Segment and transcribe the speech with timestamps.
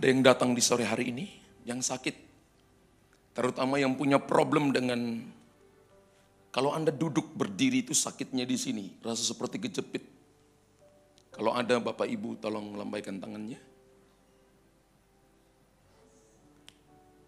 [0.00, 1.28] Ada yang datang di sore hari ini
[1.68, 2.16] yang sakit.
[3.36, 5.20] Terutama yang punya problem dengan
[6.48, 10.00] kalau Anda duduk berdiri itu sakitnya di sini, rasa seperti kejepit.
[11.36, 13.60] Kalau ada Bapak Ibu tolong lambaikan tangannya.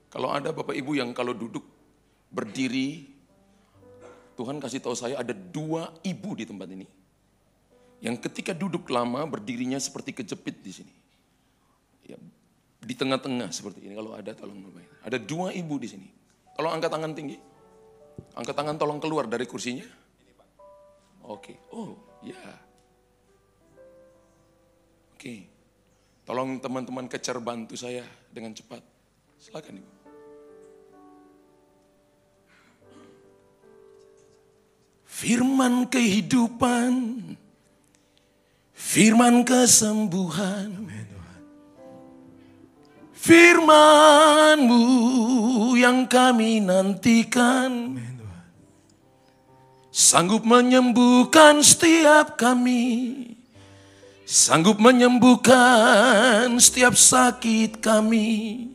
[0.09, 1.69] Kalau ada Bapak Ibu yang kalau duduk
[2.33, 3.05] berdiri,
[4.33, 6.89] Tuhan kasih tahu saya ada dua ibu di tempat ini.
[8.01, 10.95] Yang ketika duduk lama berdirinya seperti kejepit di sini.
[12.09, 12.17] Ya,
[12.83, 13.95] di tengah-tengah seperti ini.
[13.95, 14.99] Kalau ada tolong lambaikan.
[15.07, 16.09] Ada dua ibu di sini.
[16.59, 17.39] Tolong angkat tangan tinggi.
[18.35, 19.87] Angkat tangan tolong keluar dari kursinya.
[21.23, 21.63] Oke.
[21.71, 21.95] Oh,
[22.27, 22.39] ya.
[25.15, 25.47] Oke.
[26.27, 28.83] Tolong teman-teman kecer bantu saya dengan cepat.
[29.39, 29.91] Silakan Ibu.
[35.23, 36.95] Firman kehidupan,
[38.75, 40.91] firman kesembuhan,
[43.23, 44.83] firmanmu
[45.79, 48.03] yang kami nantikan,
[49.95, 53.15] sanggup menyembuhkan setiap kami,
[54.27, 58.67] sanggup menyembuhkan setiap sakit kami.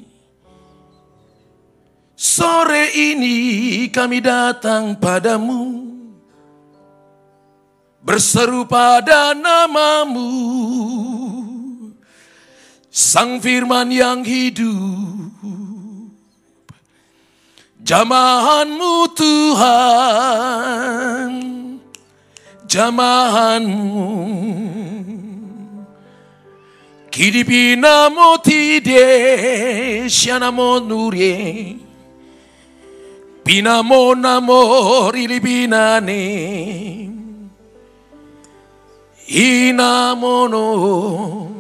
[2.18, 5.86] Sore ini kami datang padamu.
[8.02, 10.32] Berseru pada namamu
[12.98, 15.30] Sang firman yang hidup.
[17.78, 20.34] Jamahanmu Tuhan.
[22.66, 24.10] Jamahanmu.
[27.14, 31.74] Kidipinamo tide Shanamo nurie
[33.42, 36.22] Pinamo namo rilibinane
[39.26, 40.68] Inamono.
[40.78, 41.57] Tolong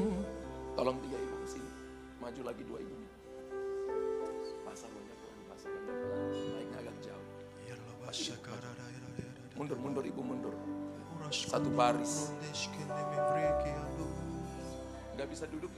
[11.77, 12.33] Baris.
[15.13, 15.69] Gak bisa duduk.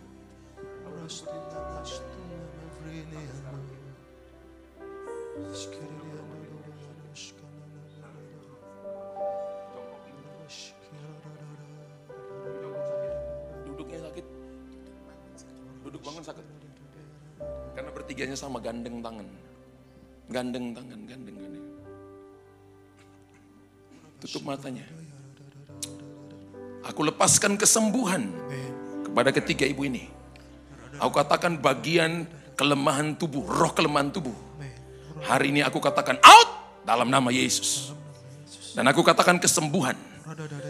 [13.67, 14.25] Duduknya sakit.
[15.83, 16.45] Duduk bangun sakit.
[17.75, 19.27] Karena bertiganya sama gandeng tangan.
[20.31, 21.67] Gandeng tangan, gandeng, gandeng.
[24.23, 24.87] Tutup matanya.
[26.99, 28.27] Aku lepaskan kesembuhan
[29.07, 30.11] kepada ketiga ibu ini.
[30.99, 32.27] Aku katakan bagian
[32.59, 34.35] kelemahan tubuh, roh kelemahan tubuh.
[35.23, 36.49] Hari ini aku katakan out
[36.83, 37.95] dalam nama Yesus.
[38.75, 39.95] Dan aku katakan kesembuhan.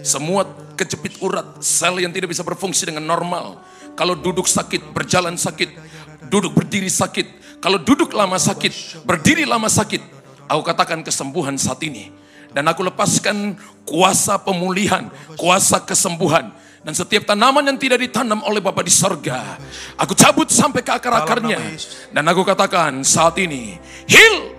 [0.05, 0.45] Semua
[0.77, 3.65] kejepit urat, sel yang tidak bisa berfungsi dengan normal.
[3.97, 5.81] Kalau duduk sakit, berjalan sakit,
[6.29, 7.57] duduk berdiri sakit.
[7.57, 10.05] Kalau duduk lama sakit, berdiri lama sakit.
[10.45, 12.13] Aku katakan kesembuhan saat ini.
[12.49, 13.53] Dan aku lepaskan
[13.85, 15.05] kuasa pemulihan,
[15.37, 16.49] kuasa kesembuhan.
[16.79, 19.59] Dan setiap tanaman yang tidak ditanam oleh Bapa di sorga,
[19.99, 21.59] aku cabut sampai ke akar-akarnya.
[22.09, 23.75] Dan aku katakan saat ini,
[24.07, 24.55] heal,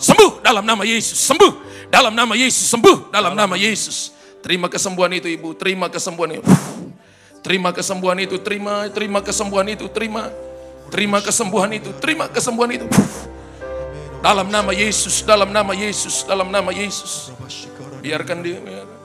[0.00, 1.52] sembuh dalam nama Yesus, sembuh
[1.92, 4.16] dalam nama Yesus, sembuh dalam nama Yesus.
[4.40, 6.48] Terima kesembuhan itu ibu, terima kesembuhan itu.
[7.40, 10.32] Terima kesembuhan itu, terima, terima kesembuhan itu, terima.
[10.90, 12.86] Terima kesembuhan itu, terima kesembuhan itu.
[14.20, 17.32] Dalam nama Yesus, dalam nama Yesus, dalam nama Yesus.
[18.04, 18.60] Biarkan dia.
[18.60, 19.00] Ini.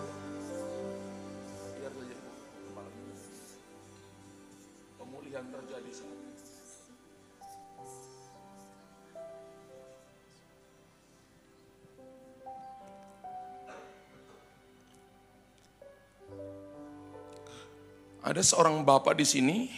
[18.25, 19.71] Ada seorang bapak di sini,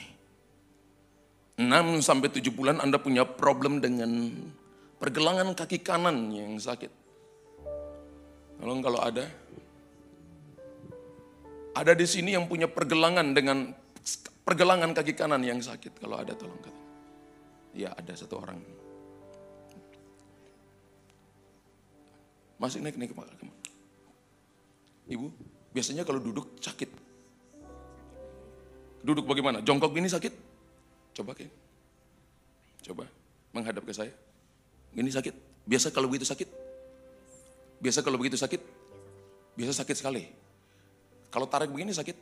[1.62, 4.34] 6 sampai 7 bulan Anda punya problem dengan
[4.97, 6.91] pergelangan kaki kanan yang sakit.
[8.58, 9.25] Tolong kalau ada.
[11.78, 13.70] Ada di sini yang punya pergelangan dengan
[14.41, 15.94] pergelangan kaki kanan yang sakit.
[16.02, 16.82] Kalau ada tolong kata.
[17.78, 18.58] Ya ada satu orang.
[22.58, 23.29] Masih naik naik Pak.
[25.08, 25.29] Ibu,
[25.72, 26.90] biasanya kalau duduk sakit.
[29.05, 29.61] Duduk bagaimana?
[29.61, 30.34] Jongkok ini sakit?
[31.14, 31.53] Coba kayak.
[32.82, 33.05] Coba
[33.53, 34.11] menghadap ke saya.
[34.97, 35.35] Ini sakit.
[35.70, 36.49] Biasa kalau begitu sakit?
[37.78, 38.61] Biasa kalau begitu sakit?
[39.53, 40.26] Biasa sakit sekali.
[41.29, 42.17] Kalau tarik begini sakit?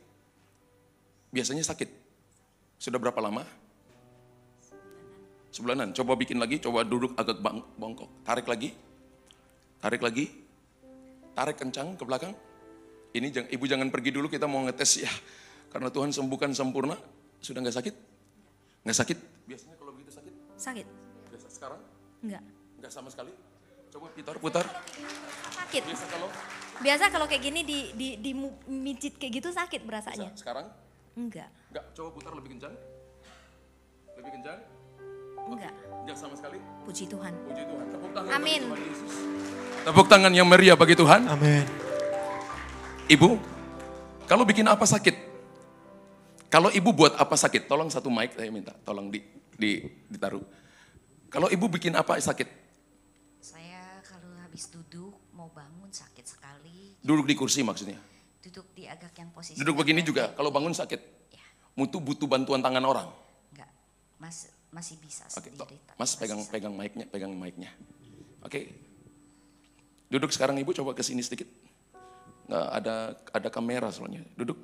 [1.32, 1.88] Biasanya sakit.
[2.76, 3.48] Sudah berapa lama?
[5.48, 5.96] Sebulanan.
[5.96, 8.12] Coba bikin lagi, coba duduk agak bang, bongkok.
[8.28, 8.76] Tarik lagi.
[9.80, 10.28] Tarik lagi.
[11.32, 12.36] Tarik kencang ke belakang.
[13.16, 15.12] Ini jangan, ibu jangan pergi dulu, kita mau ngetes ya.
[15.72, 17.00] Karena Tuhan sembuhkan sempurna.
[17.40, 17.94] Sudah nggak sakit?
[18.84, 19.18] Nggak sakit?
[19.48, 20.34] Biasanya kalau begitu sakit?
[20.60, 20.86] Sakit?
[21.32, 21.80] Biasa sekarang?
[22.20, 22.55] Enggak.
[22.80, 23.32] Nggak sama sekali?
[23.90, 24.66] Coba putar, putar.
[25.54, 25.82] Sakit.
[25.88, 26.28] Biasa kalau
[26.76, 28.30] Biasa kalau kayak gini di di di
[28.68, 30.28] mijit kayak gitu sakit berasanya.
[30.28, 30.44] bisa.
[30.44, 30.68] sekarang?
[31.16, 31.48] Enggak.
[31.72, 32.74] Nggak, coba putar lebih kencang.
[34.20, 34.60] Lebih kencang?
[35.48, 35.72] Enggak.
[36.04, 36.60] Nggak sama sekali?
[36.84, 37.32] Puji Tuhan.
[37.48, 37.86] Puji Tuhan.
[37.88, 38.60] Tepuk tangan Amin.
[38.68, 39.14] bagi Tuhan Yesus.
[39.88, 41.20] Tepuk tangan yang meriah bagi Tuhan.
[41.32, 41.64] Amin.
[43.06, 43.28] Ibu,
[44.28, 45.16] kalau bikin apa sakit?
[46.52, 47.64] Kalau ibu buat apa sakit?
[47.70, 49.22] Tolong satu mic saya minta, tolong di,
[49.56, 49.80] di
[50.10, 50.42] ditaruh.
[51.32, 52.65] Kalau ibu bikin apa sakit?
[54.56, 56.96] Habis duduk mau bangun sakit sekali.
[57.04, 58.00] Duduk di kursi maksudnya.
[58.40, 59.60] Duduk di agak yang posisi.
[59.60, 60.96] Duduk begini juga, kalau bangun sakit.
[61.28, 61.44] Ya,
[61.76, 63.04] Mutu butuh bantuan tangan orang.
[63.52, 63.68] enggak.
[64.16, 65.76] Mas masih bisa Oke, sendiri.
[65.84, 65.92] toh.
[66.00, 66.52] Mas pegang sakit.
[66.56, 67.68] pegang mic-nya, pegang mic-nya.
[68.40, 68.72] Oke.
[70.08, 71.52] Duduk sekarang ibu coba ke sini sedikit.
[72.48, 72.94] Nggak ada
[73.36, 74.24] ada kamera soalnya.
[74.40, 74.56] Duduk.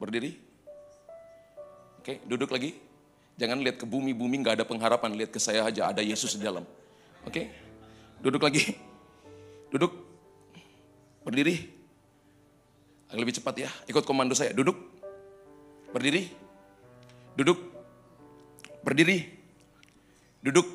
[0.00, 0.32] Berdiri.
[2.00, 2.72] Oke, duduk lagi.
[3.34, 5.10] Jangan lihat ke bumi, bumi nggak ada pengharapan.
[5.18, 6.62] Lihat ke saya aja, ada Yesus di dalam.
[7.26, 7.50] Oke,
[8.22, 8.78] duduk lagi.
[9.74, 9.90] Duduk.
[11.26, 11.56] Berdiri.
[13.10, 13.70] Agak lebih cepat ya.
[13.90, 14.54] Ikut komando saya.
[14.54, 14.78] Duduk.
[15.90, 16.30] Berdiri.
[17.34, 17.58] Duduk.
[18.86, 19.18] Berdiri.
[20.44, 20.68] Duduk.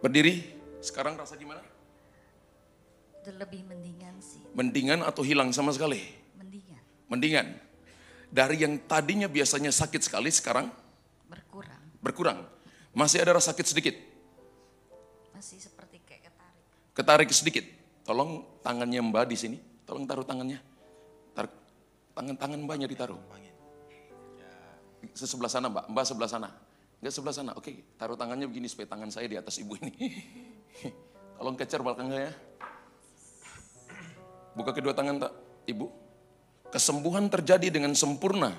[0.00, 0.40] Berdiri.
[0.80, 1.60] Sekarang rasa gimana?
[3.22, 4.42] Lebih mendingan sih.
[4.56, 6.00] Mendingan atau hilang sama sekali?
[6.40, 6.82] Mendingan.
[7.06, 7.46] Mendingan.
[8.32, 10.72] Dari yang tadinya biasanya sakit sekali, sekarang
[11.32, 11.82] Berkurang.
[12.04, 12.38] berkurang.
[12.92, 13.96] Masih ada rasa sakit sedikit.
[15.32, 16.62] Masih seperti kayak ketarik.
[16.92, 17.64] Ketarik sedikit.
[18.04, 19.56] Tolong tangannya mbak di sini.
[19.88, 20.60] Tolong taruh tangannya.
[21.32, 21.52] Taruh.
[22.12, 23.16] Tangan-tangan mbaknya ditaruh.
[25.16, 26.48] Sebelah sana mbak, mbak sebelah sana.
[27.02, 27.98] Enggak sebelah sana, oke.
[27.98, 29.90] Taruh tangannya begini supaya tangan saya di atas ibu ini.
[31.36, 32.30] Tolong kecer belakang saya.
[34.54, 35.34] Buka kedua tangan tak,
[35.66, 35.90] ibu.
[36.70, 38.54] Kesembuhan terjadi dengan sempurna.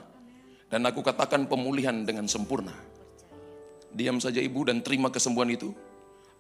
[0.74, 2.74] Dan aku katakan pemulihan dengan sempurna.
[3.94, 5.70] Diam saja ibu dan terima kesembuhan itu.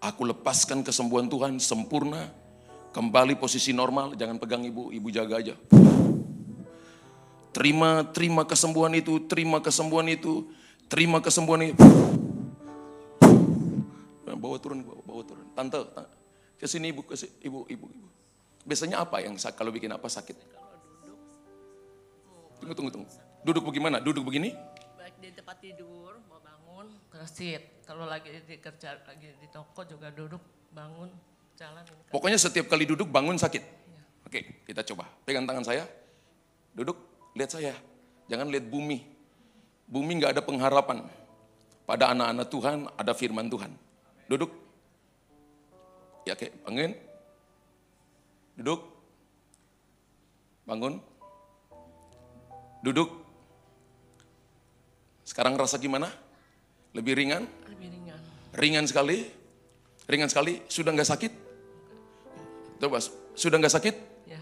[0.01, 2.33] Aku lepaskan kesembuhan Tuhan sempurna.
[2.97, 5.53] Kembali posisi normal, jangan pegang ibu, ibu jaga aja.
[7.53, 10.49] Terima, terima kesembuhan itu, terima kesembuhan itu,
[10.89, 11.85] terima kesembuhan itu.
[14.33, 15.45] Bawa turun, bawa, bawa turun.
[15.53, 16.09] Tante, ta-
[16.57, 18.07] ke sini ibu, ke sini, ibu, ibu, ibu.
[18.65, 20.33] Biasanya apa yang kalau bikin apa sakit?
[22.57, 23.32] Tunggu, tunggu, tunggu.
[23.43, 23.99] Duduk bagaimana?
[23.99, 24.55] Duduk begini?
[25.03, 30.07] baik di tempat tidur mau bangun kesit kalau lagi di kerja lagi di toko juga
[30.15, 30.39] duduk
[30.71, 31.11] bangun
[31.59, 33.63] jalan Pokoknya setiap kali duduk bangun sakit.
[34.25, 35.05] Oke, kita coba.
[35.21, 35.85] Pegang tangan saya.
[36.73, 36.97] Duduk,
[37.37, 37.73] lihat saya.
[38.25, 39.05] Jangan lihat bumi.
[39.85, 41.05] Bumi nggak ada pengharapan.
[41.85, 43.69] Pada anak-anak Tuhan ada firman Tuhan.
[44.25, 44.49] Duduk.
[46.25, 46.91] Ya, oke, bangun.
[48.57, 48.81] Duduk.
[50.65, 50.93] Bangun.
[52.81, 53.22] Duduk.
[55.33, 56.13] Sekarang rasa gimana?
[56.93, 57.49] Lebih ringan?
[57.65, 58.21] lebih ringan
[58.53, 59.25] Ringan sekali?
[60.05, 60.61] Ringan sekali?
[60.69, 61.31] Sudah nggak sakit?
[62.77, 63.01] Coba,
[63.33, 63.95] sudah nggak sakit?
[64.29, 64.37] ya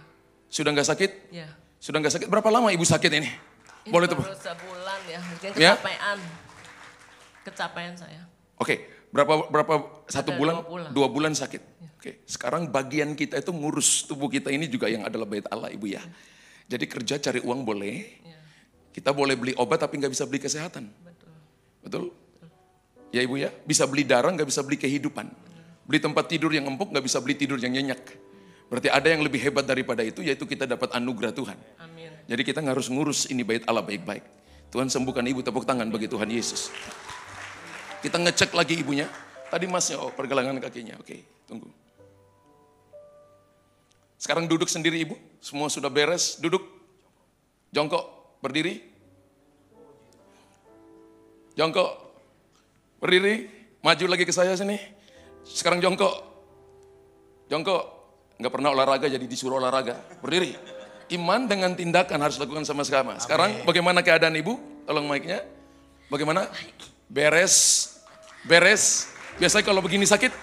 [0.52, 1.12] Sudah nggak sakit?
[1.32, 1.48] ya
[1.80, 2.28] Sudah nggak sakit?
[2.28, 3.32] Berapa lama ibu sakit ini?
[3.88, 4.36] Ini Boleh baru tuh.
[4.36, 5.80] sebulan ya mungkin Ya.
[5.80, 6.20] kecapean
[7.48, 8.22] kecapean saya
[8.60, 8.84] Oke,
[9.16, 9.74] berapa berapa
[10.12, 10.54] satu Ada bulan?
[10.60, 10.90] dua bulan.
[10.92, 11.62] Dua bulan sakit.
[11.98, 15.88] Oke, sekarang bagian kita itu ngurus tubuh kita ini juga yang adalah bait Allah ibu
[15.88, 16.04] ya.
[16.68, 18.41] Jadi kerja cari uang boleh, ya
[18.92, 20.92] kita boleh beli obat tapi nggak bisa beli kesehatan.
[21.04, 21.32] betul
[21.82, 22.04] Betul?
[23.12, 25.28] Ya ibu ya, bisa beli darah nggak bisa beli kehidupan.
[25.84, 28.00] Beli tempat tidur yang empuk nggak bisa beli tidur yang nyenyak.
[28.72, 31.60] Berarti ada yang lebih hebat daripada itu yaitu kita dapat anugerah Tuhan.
[31.84, 34.24] amin Jadi kita nggak harus ngurus ini bait Allah baik-baik.
[34.72, 36.72] Tuhan sembuhkan ibu tepuk tangan bagi Tuhan Yesus.
[38.00, 39.12] Kita ngecek lagi ibunya.
[39.52, 40.96] Tadi masnya oh pergelangan kakinya.
[41.04, 41.68] Oke, tunggu.
[44.16, 45.20] Sekarang duduk sendiri ibu.
[45.44, 46.40] Semua sudah beres.
[46.40, 46.64] Duduk.
[47.76, 48.21] Jongkok.
[48.42, 48.82] Berdiri.
[51.54, 51.90] Jongkok.
[52.98, 53.46] Berdiri.
[53.86, 54.82] Maju lagi ke saya sini.
[55.46, 56.14] Sekarang jongkok.
[57.54, 57.84] Jongkok.
[58.42, 60.02] Nggak pernah olahraga jadi disuruh olahraga.
[60.26, 60.58] Berdiri.
[61.14, 63.22] Iman dengan tindakan harus lakukan sama-sama.
[63.22, 64.58] Sekarang bagaimana keadaan ibu?
[64.90, 65.46] Tolong mic-nya.
[66.10, 66.50] Bagaimana?
[67.06, 67.88] Beres.
[68.50, 69.14] Beres.
[69.38, 70.34] Biasanya kalau begini sakit.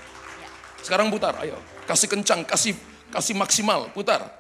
[0.87, 1.35] Sekarang putar.
[1.43, 1.59] Ayo.
[1.91, 2.47] Kasih kencang.
[2.47, 2.79] Kasih
[3.11, 3.91] kasih maksimal.
[3.91, 4.31] Putar.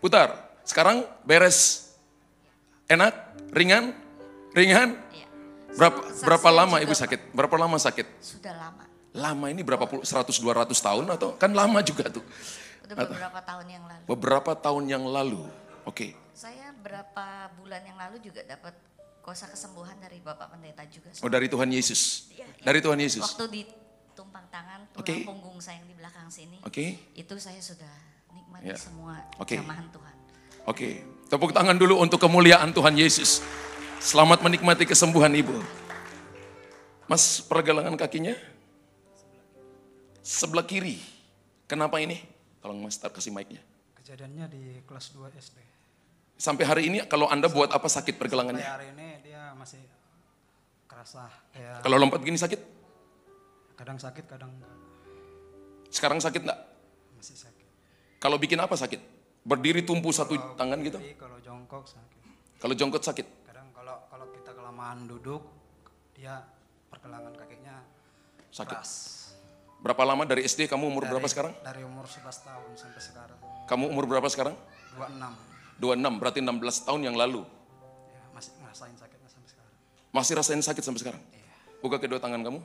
[0.00, 0.32] Putar.
[0.64, 1.85] Sekarang beres.
[2.86, 3.14] Enak?
[3.50, 3.90] Ringan?
[4.54, 4.88] Ringan?
[5.10, 5.26] Iya.
[5.76, 7.20] Berapa Saksinya berapa lama ibu sakit?
[7.34, 8.06] Berapa lama sakit?
[8.22, 8.84] Sudah lama.
[9.16, 12.22] Lama ini berapa puluh, 100 200 tahun atau kan lama juga tuh.
[12.86, 14.04] Udah beberapa tahun yang lalu.
[14.06, 15.42] Beberapa tahun yang lalu.
[15.82, 16.14] Oke.
[16.36, 18.76] Saya berapa bulan yang lalu juga dapat
[19.24, 21.10] kuasa kesembuhan dari Bapak Pendeta juga.
[21.24, 22.30] Oh dari Tuhan Yesus.
[22.30, 22.62] Iya, iya.
[22.62, 23.24] Dari Tuhan Yesus.
[23.26, 23.62] Waktu di
[24.14, 25.14] tumpang tangan tulang Oke.
[25.26, 26.62] punggung saya yang di belakang sini.
[26.62, 26.94] Oke.
[27.18, 27.90] Itu saya sudah
[28.30, 28.76] nikmati Ya.
[28.78, 30.16] semua jamahan Tuhan.
[30.70, 31.15] Oke.
[31.26, 33.42] Tepuk tangan dulu untuk kemuliaan Tuhan Yesus.
[33.98, 35.58] Selamat menikmati kesembuhan ibu.
[37.10, 38.38] Mas, pergelangan kakinya?
[40.22, 41.02] Sebelah kiri.
[41.66, 42.22] Kenapa ini?
[42.62, 43.58] Tolong mas, tar kasih mic-nya.
[43.98, 45.58] Kejadiannya di kelas 2 SD.
[46.38, 48.62] Sampai hari ini kalau Anda buat apa sakit Sampai pergelangannya?
[48.62, 49.80] hari ini dia masih
[50.86, 52.60] kerasa kayak Kalau lompat gini sakit?
[53.76, 54.72] kadang sakit, kadang enggak.
[55.90, 56.60] Sekarang sakit enggak?
[57.18, 57.66] masih sakit.
[58.20, 59.15] Kalau bikin apa sakit?
[59.46, 60.98] Berdiri tumpu satu tangan gitu?
[61.14, 62.18] Kalau jongkok sakit.
[62.58, 63.26] Kalau jongkot sakit?
[63.46, 65.38] Kadang kalau kalau kita kelamaan duduk,
[66.12, 66.42] dia
[66.90, 67.78] pergelangan kakinya
[68.50, 68.74] Sakit.
[68.74, 68.92] keras.
[69.78, 71.52] Berapa lama dari SD kamu umur berapa Dari- sekarang?
[71.62, 73.38] Dari umur 11 tahun sampai sekarang.
[73.70, 74.58] Kamu umur berapa sekarang?
[74.98, 75.30] 26.
[75.78, 77.46] 26, berarti 16 tahun yang lalu.
[78.10, 79.72] Ya, masih ngerasain sakitnya sampai sekarang.
[80.10, 81.22] Masih rasain sakit sampai sekarang?
[81.78, 82.58] Buka kedua tangan kamu.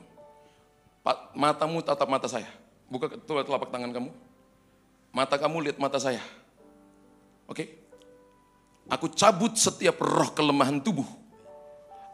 [1.04, 2.48] Pa- Matamu tatap mata saya.
[2.90, 4.10] Buka kedua telapak tangan kamu.
[5.12, 6.18] Mata kamu lihat mata saya.
[7.52, 7.68] Oke?
[8.88, 11.04] Aku cabut setiap roh kelemahan tubuh.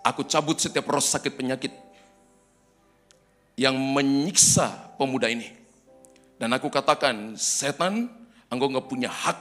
[0.03, 1.71] Aku cabut setiap roh sakit penyakit
[3.55, 5.47] yang menyiksa pemuda ini.
[6.39, 8.11] Dan aku katakan, setan,
[8.51, 9.39] engkau nggak punya hak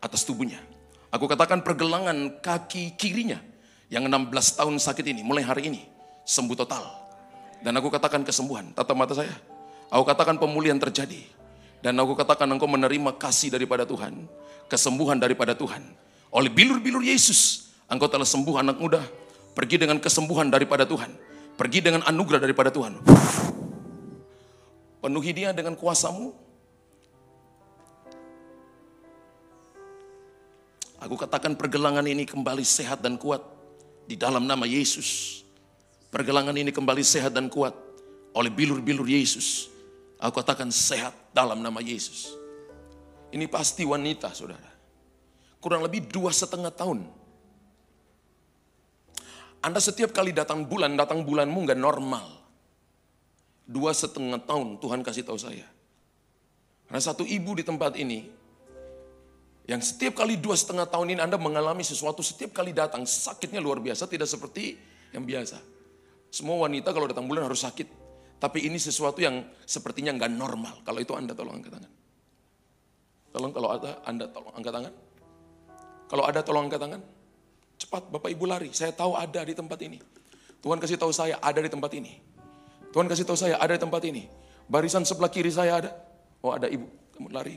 [0.00, 0.60] atas tubuhnya.
[1.12, 3.36] Aku katakan pergelangan kaki kirinya
[3.92, 5.84] yang 16 tahun sakit ini, mulai hari ini,
[6.24, 6.88] sembuh total.
[7.60, 9.32] Dan aku katakan kesembuhan, tatap mata saya.
[9.92, 11.20] Aku katakan pemulihan terjadi.
[11.84, 14.24] Dan aku katakan engkau menerima kasih daripada Tuhan,
[14.72, 15.84] kesembuhan daripada Tuhan.
[16.32, 19.04] Oleh bilur-bilur Yesus, engkau telah sembuh anak muda.
[19.52, 21.12] Pergi dengan kesembuhan daripada Tuhan.
[21.60, 22.96] Pergi dengan anugerah daripada Tuhan.
[25.04, 26.32] Penuhi dia dengan kuasamu.
[31.04, 33.44] Aku katakan pergelangan ini kembali sehat dan kuat
[34.08, 35.42] di dalam nama Yesus.
[36.08, 37.76] Pergelangan ini kembali sehat dan kuat
[38.32, 39.68] oleh bilur-bilur Yesus.
[40.16, 42.41] Aku katakan sehat dalam nama Yesus.
[43.32, 44.68] Ini pasti wanita, saudara.
[45.56, 47.08] Kurang lebih dua setengah tahun.
[49.62, 52.42] Anda setiap kali datang bulan, datang bulanmu nggak normal.
[53.62, 55.64] Dua setengah tahun Tuhan kasih tahu saya.
[56.90, 58.26] Karena satu ibu di tempat ini,
[59.70, 63.78] yang setiap kali dua setengah tahun ini Anda mengalami sesuatu, setiap kali datang sakitnya luar
[63.78, 64.76] biasa, tidak seperti
[65.14, 65.62] yang biasa.
[66.28, 68.02] Semua wanita kalau datang bulan harus sakit.
[68.42, 70.82] Tapi ini sesuatu yang sepertinya nggak normal.
[70.82, 72.01] Kalau itu Anda tolong angkat tangan.
[73.32, 74.94] Tolong kalau ada Anda tolong angkat tangan.
[76.12, 77.02] Kalau ada tolong angkat tangan.
[77.80, 78.70] Cepat Bapak Ibu lari.
[78.76, 79.98] Saya tahu ada di tempat ini.
[80.62, 82.22] Tuhan kasih tahu saya ada di tempat ini.
[82.92, 84.28] Tuhan kasih tahu saya ada di tempat ini.
[84.70, 85.90] Barisan sebelah kiri saya ada.
[86.44, 86.86] Oh ada ibu,
[87.18, 87.56] kamu lari.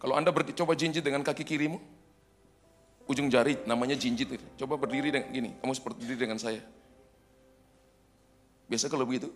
[0.00, 1.78] Kalau Anda coba jinjit dengan kaki kirimu,
[3.10, 4.38] ujung jari namanya jinjit.
[4.54, 6.62] Coba berdiri dengan gini, kamu seperti berdiri dengan saya.
[8.70, 9.34] Biasa kalau begitu.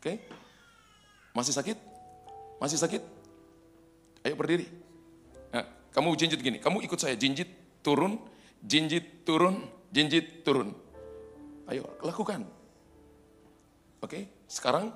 [0.00, 0.16] Oke?
[1.36, 1.95] Masih sakit?
[2.56, 3.02] Masih sakit?
[4.24, 4.66] Ayo berdiri.
[5.52, 7.48] Nah, kamu jinjit gini, kamu ikut saya jinjit
[7.84, 8.18] turun,
[8.64, 10.74] jinjit turun, jinjit turun.
[11.70, 12.46] Ayo lakukan.
[14.02, 14.92] Oke, sekarang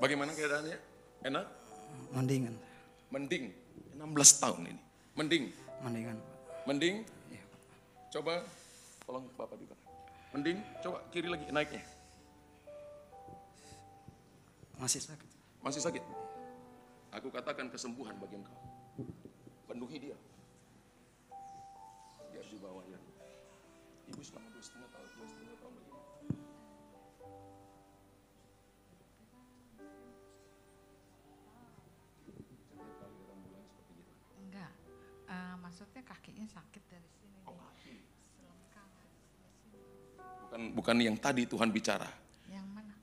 [0.00, 0.78] bagaimana keadaannya?
[1.24, 1.46] Enak?
[2.12, 2.54] Mendingan.
[3.10, 3.50] Mending.
[3.96, 4.82] 16 tahun ini.
[5.16, 5.44] Mending.
[5.82, 6.18] Mendingan.
[6.68, 6.96] Mending.
[8.12, 8.44] Coba
[9.04, 9.74] tolong Bapak juga.
[10.32, 11.84] Mending, coba kiri lagi naiknya.
[14.76, 15.25] Masih sakit.
[15.66, 15.98] Masih sakit?
[17.10, 18.54] Aku katakan kesembuhan bagi engkau.
[19.66, 20.14] Penuhi dia.
[22.30, 22.94] Dia di bawahnya.
[24.06, 25.98] Ibu selama dua setengah tahun, dua setengah tahun begini.
[34.38, 34.72] Enggak,
[35.26, 37.42] Eh, maksudnya kakinya sakit dari sini.
[37.50, 37.58] Oh.
[38.38, 39.08] Selengkangan.
[40.46, 42.06] Bukan bukan yang tadi Tuhan bicara.
[42.46, 42.94] Yang mana?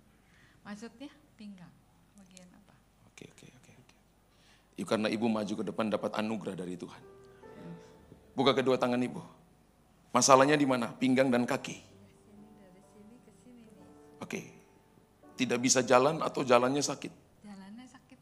[0.63, 1.75] Maksudnya pinggang.
[2.15, 2.71] Bagian apa?
[3.11, 3.97] Oke, oke, oke, oke.
[4.55, 7.03] Ibu karena ibu maju ke depan dapat anugerah dari Tuhan.
[8.33, 9.21] Buka kedua tangan ibu.
[10.09, 10.89] Masalahnya di mana?
[10.89, 11.77] Pinggang dan kaki.
[14.21, 14.41] Oke.
[15.37, 17.13] Tidak bisa jalan atau jalannya sakit.
[17.45, 18.17] Jalannya sakit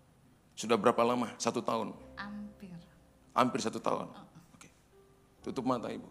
[0.55, 1.31] Sudah berapa lama?
[1.39, 1.95] Satu tahun.
[2.19, 2.71] hampir.
[3.31, 4.11] Hampir satu tahun.
[4.55, 4.67] Oke.
[5.43, 6.07] Tutup mata ibu.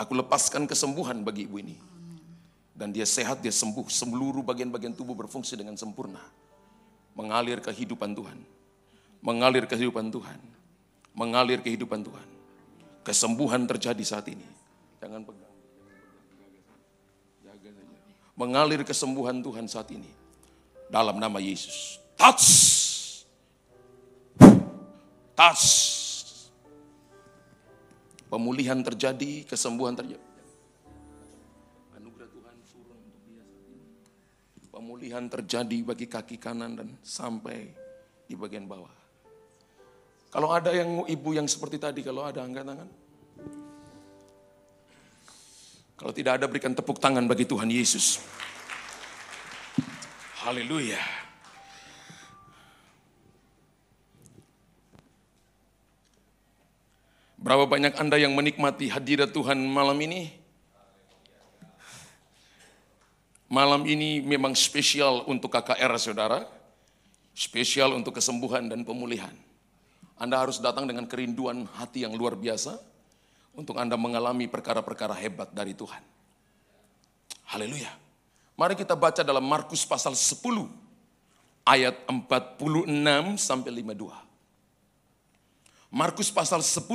[0.00, 1.76] Aku lepaskan kesembuhan bagi ibu ini.
[2.74, 3.86] Dan dia sehat, dia sembuh.
[3.86, 6.20] Seluruh bagian-bagian tubuh berfungsi dengan sempurna.
[7.14, 8.53] Mengalir kehidupan Tuhan.
[9.24, 10.36] Mengalir kehidupan Tuhan.
[11.16, 12.28] Mengalir kehidupan Tuhan.
[13.00, 14.44] Kesembuhan terjadi saat ini.
[15.00, 15.56] Jangan pegang.
[17.40, 17.96] Jaga saja.
[18.36, 20.12] Mengalir kesembuhan Tuhan saat ini.
[20.92, 21.96] Dalam nama Yesus.
[22.20, 22.44] Touch!
[25.32, 25.66] Touch!
[28.28, 30.34] Pemulihan terjadi, kesembuhan terjadi.
[34.74, 37.70] Pemulihan terjadi bagi kaki kanan dan sampai
[38.26, 39.03] di bagian bawah.
[40.34, 42.90] Kalau ada yang ibu yang seperti tadi, kalau ada angkat tangan.
[45.94, 48.18] Kalau tidak ada berikan tepuk tangan bagi Tuhan Yesus.
[50.42, 50.98] Haleluya.
[57.38, 60.34] Berapa banyak Anda yang menikmati hadirat Tuhan malam ini?
[63.46, 66.42] Malam ini memang spesial untuk KKR saudara.
[67.38, 69.53] Spesial untuk kesembuhan dan pemulihan.
[70.14, 72.78] Anda harus datang dengan kerinduan hati yang luar biasa
[73.54, 76.02] untuk Anda mengalami perkara-perkara hebat dari Tuhan.
[77.50, 77.90] Haleluya.
[78.54, 80.38] Mari kita baca dalam Markus pasal 10
[81.66, 84.14] ayat 46 sampai 52.
[85.90, 86.86] Markus pasal 10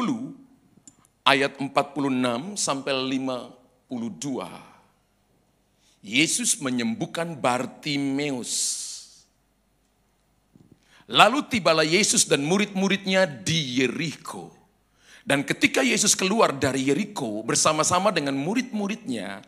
[1.27, 4.47] ayat 46 sampai 52.
[5.99, 8.78] Yesus menyembuhkan Bartimeus.
[11.09, 14.53] Lalu tibalah Yesus dan murid-muridnya di Yeriko.
[15.25, 19.41] Dan ketika Yesus keluar dari Yeriko bersama-sama dengan murid-muridnya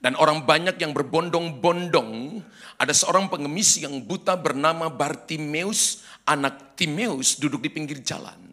[0.00, 2.44] dan orang banyak yang berbondong-bondong,
[2.76, 8.52] ada seorang pengemis yang buta bernama Bartimeus, anak Timeus duduk di pinggir jalan.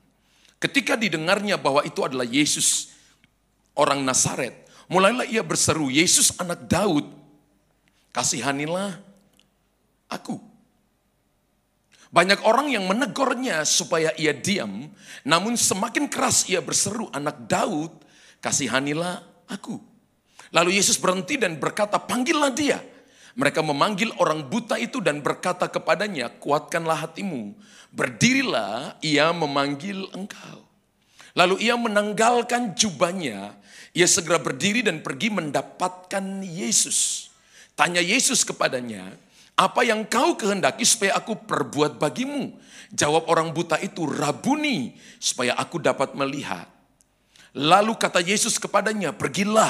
[0.56, 2.96] Ketika didengarnya bahwa itu adalah Yesus,
[3.76, 7.12] orang Nazaret, mulailah ia berseru, Yesus anak Daud,
[8.16, 9.04] kasihanilah
[10.08, 10.53] aku.
[12.14, 14.86] Banyak orang yang menegurnya supaya ia diam,
[15.26, 17.90] namun semakin keras ia berseru, anak Daud,
[18.38, 19.82] kasihanilah aku.
[20.54, 22.78] Lalu Yesus berhenti dan berkata, panggillah dia.
[23.34, 27.58] Mereka memanggil orang buta itu dan berkata kepadanya, kuatkanlah hatimu,
[27.90, 30.62] berdirilah, ia memanggil engkau.
[31.34, 33.58] Lalu ia menanggalkan jubahnya,
[33.90, 37.34] ia segera berdiri dan pergi mendapatkan Yesus.
[37.74, 39.18] Tanya Yesus kepadanya,
[39.54, 42.58] apa yang kau kehendaki supaya aku perbuat bagimu?
[42.94, 46.70] Jawab orang buta itu, Rabuni, supaya aku dapat melihat.
[47.54, 49.70] Lalu kata Yesus kepadanya, pergilah,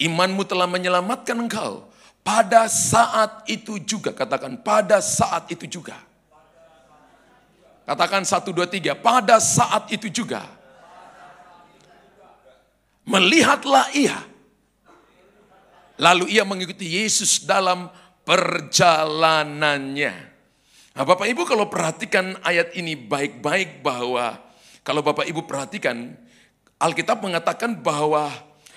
[0.00, 1.88] imanmu telah menyelamatkan engkau.
[2.20, 5.96] Pada saat itu juga, katakan pada saat itu juga.
[7.84, 10.44] Katakan satu, dua, tiga, pada saat itu juga.
[13.04, 14.20] Melihatlah ia.
[16.00, 17.92] Lalu ia mengikuti Yesus dalam
[18.30, 20.14] perjalanannya.
[20.94, 24.38] Nah, Bapak Ibu kalau perhatikan ayat ini baik-baik bahwa
[24.86, 26.14] kalau Bapak Ibu perhatikan
[26.78, 28.30] Alkitab mengatakan bahwa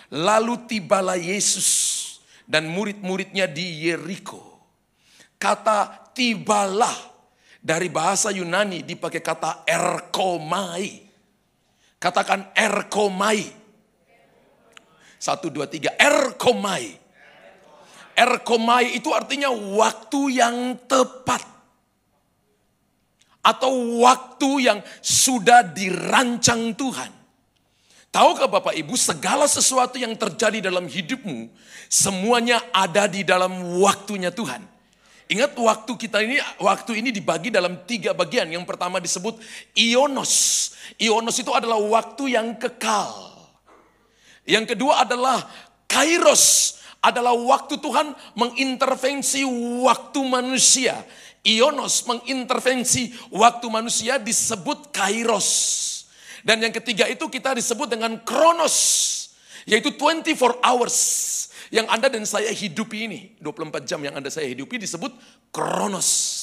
[0.09, 2.01] lalu tibalah Yesus
[2.49, 4.41] dan murid-muridnya di Yeriko.
[5.37, 7.13] Kata tibalah
[7.61, 11.05] dari bahasa Yunani dipakai kata erkomai.
[12.01, 13.53] Katakan erkomai.
[15.21, 15.93] Satu, dua, tiga.
[15.95, 17.02] Erkomai.
[18.13, 21.41] Erkomai itu artinya waktu yang tepat.
[23.43, 27.11] Atau waktu yang sudah dirancang Tuhan.
[28.13, 31.49] Tahukah Bapak Ibu segala sesuatu yang terjadi dalam hidupmu.
[31.89, 34.61] Semuanya ada di dalam waktunya Tuhan.
[35.33, 38.53] Ingat waktu kita ini, waktu ini dibagi dalam tiga bagian.
[38.53, 39.41] Yang pertama disebut
[39.73, 40.33] ionos.
[41.01, 43.33] Ionos itu adalah waktu yang kekal.
[44.45, 45.41] Yang kedua adalah
[45.89, 49.43] kairos adalah waktu Tuhan mengintervensi
[49.83, 50.95] waktu manusia.
[51.43, 55.47] Ionos mengintervensi waktu manusia disebut kairos.
[56.39, 58.75] Dan yang ketiga itu kita disebut dengan kronos.
[59.67, 60.95] Yaitu 24 hours.
[61.67, 63.19] Yang Anda dan saya hidupi ini.
[63.43, 65.11] 24 jam yang Anda saya hidupi disebut
[65.51, 66.42] kronos.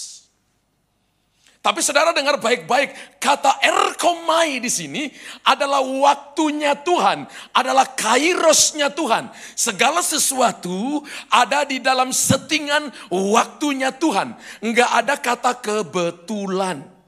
[1.61, 5.12] Tapi saudara dengar baik-baik, kata erkomai di sini
[5.44, 9.29] adalah waktunya Tuhan, adalah kairosnya Tuhan.
[9.53, 14.33] Segala sesuatu ada di dalam settingan waktunya Tuhan.
[14.64, 17.00] Enggak ada kata kebetulan.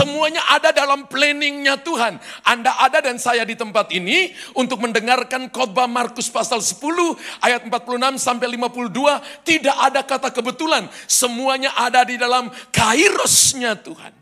[0.00, 2.16] Semuanya ada dalam planningnya Tuhan.
[2.40, 6.80] Anda ada dan saya di tempat ini untuk mendengarkan khotbah Markus pasal 10
[7.44, 9.44] ayat 46 sampai 52.
[9.44, 10.88] Tidak ada kata kebetulan.
[11.04, 14.16] Semuanya ada di dalam kairosnya Tuhan.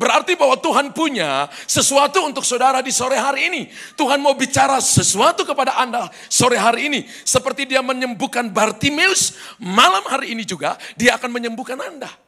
[0.00, 3.62] Berarti bahwa Tuhan punya sesuatu untuk saudara di sore hari ini.
[4.00, 7.04] Tuhan mau bicara sesuatu kepada Anda sore hari ini.
[7.04, 12.27] Seperti dia menyembuhkan Bartimeus, malam hari ini juga dia akan menyembuhkan Anda.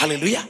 [0.00, 0.40] Haleluya.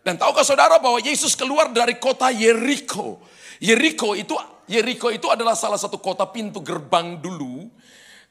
[0.00, 3.20] Dan tahukah saudara bahwa Yesus keluar dari kota Yeriko.
[3.60, 4.32] Yeriko itu
[4.64, 7.68] Yeriko itu adalah salah satu kota pintu gerbang dulu.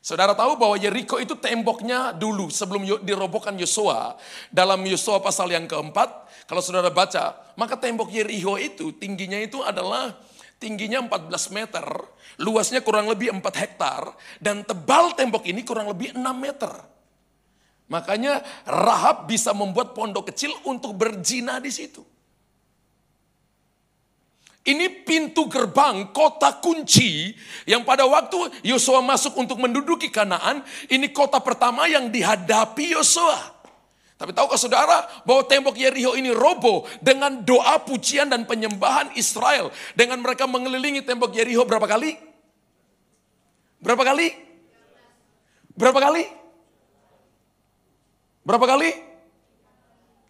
[0.01, 4.17] Saudara tahu bahwa Yeriko itu temboknya dulu sebelum dirobohkan Yosua.
[4.49, 10.17] Dalam Yosua pasal yang keempat, kalau saudara baca, maka tembok Yeriko itu tingginya itu adalah
[10.57, 11.85] tingginya 14 meter,
[12.41, 14.09] luasnya kurang lebih 4 hektar,
[14.41, 16.96] dan tebal tembok ini kurang lebih 6 meter.
[17.87, 22.03] Makanya Rahab bisa membuat pondok kecil untuk berzina di situ.
[24.67, 27.31] Ini pintu gerbang kota kunci
[27.63, 30.59] yang pada waktu Yosua masuk untuk menduduki Kanaan,
[30.91, 33.55] ini kota pertama yang dihadapi Yosua.
[34.19, 39.71] Tapi tahukah saudara bahwa tembok Yeriho ini roboh dengan doa pujian dan penyembahan Israel.
[39.95, 42.19] Dengan mereka mengelilingi tembok Yeriho berapa kali?
[43.79, 44.27] Berapa kali?
[45.79, 46.46] Berapa kali?
[48.47, 48.95] Berapa kali?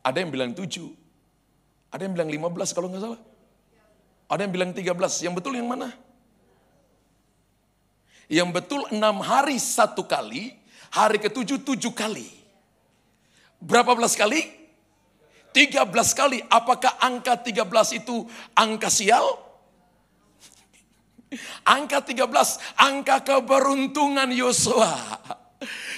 [0.02, 0.90] Ada yang bilang tujuh.
[1.94, 3.22] Ada yang bilang lima belas kalau nggak salah.
[4.28, 5.88] Ada yang bilang 13, yang betul yang mana?
[8.28, 10.52] Yang betul enam hari satu kali,
[10.92, 12.28] hari ketujuh tujuh kali.
[13.64, 14.44] Berapa belas kali?
[15.56, 16.44] 13 kali.
[16.52, 19.26] Apakah angka 13 itu angka sial?
[21.64, 22.28] Angka 13,
[22.76, 24.92] angka keberuntungan Yosua.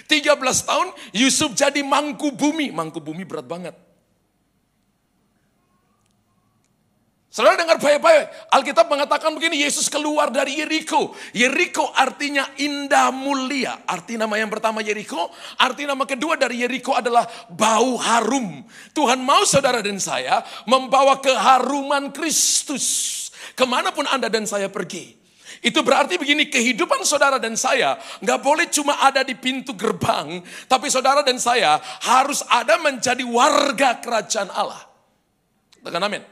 [0.09, 2.73] 13 tahun Yusuf jadi mangku bumi.
[2.73, 3.77] Mangku bumi berat banget.
[7.29, 8.25] Saudara dengar baik-baik.
[8.49, 11.13] Alkitab mengatakan begini, Yesus keluar dari Yeriko.
[11.29, 13.85] Yeriko artinya indah mulia.
[13.85, 15.29] Arti nama yang pertama Yeriko,
[15.61, 18.65] arti nama kedua dari Yeriko adalah bau harum.
[18.97, 23.29] Tuhan mau saudara dan saya membawa keharuman Kristus.
[23.53, 25.18] Ke mana pun Anda dan saya pergi.
[25.59, 30.39] Itu berarti begini, kehidupan saudara dan saya nggak boleh cuma ada di pintu gerbang,
[30.71, 34.79] tapi saudara dan saya harus ada menjadi warga kerajaan Allah.
[35.83, 36.23] Tekan amin.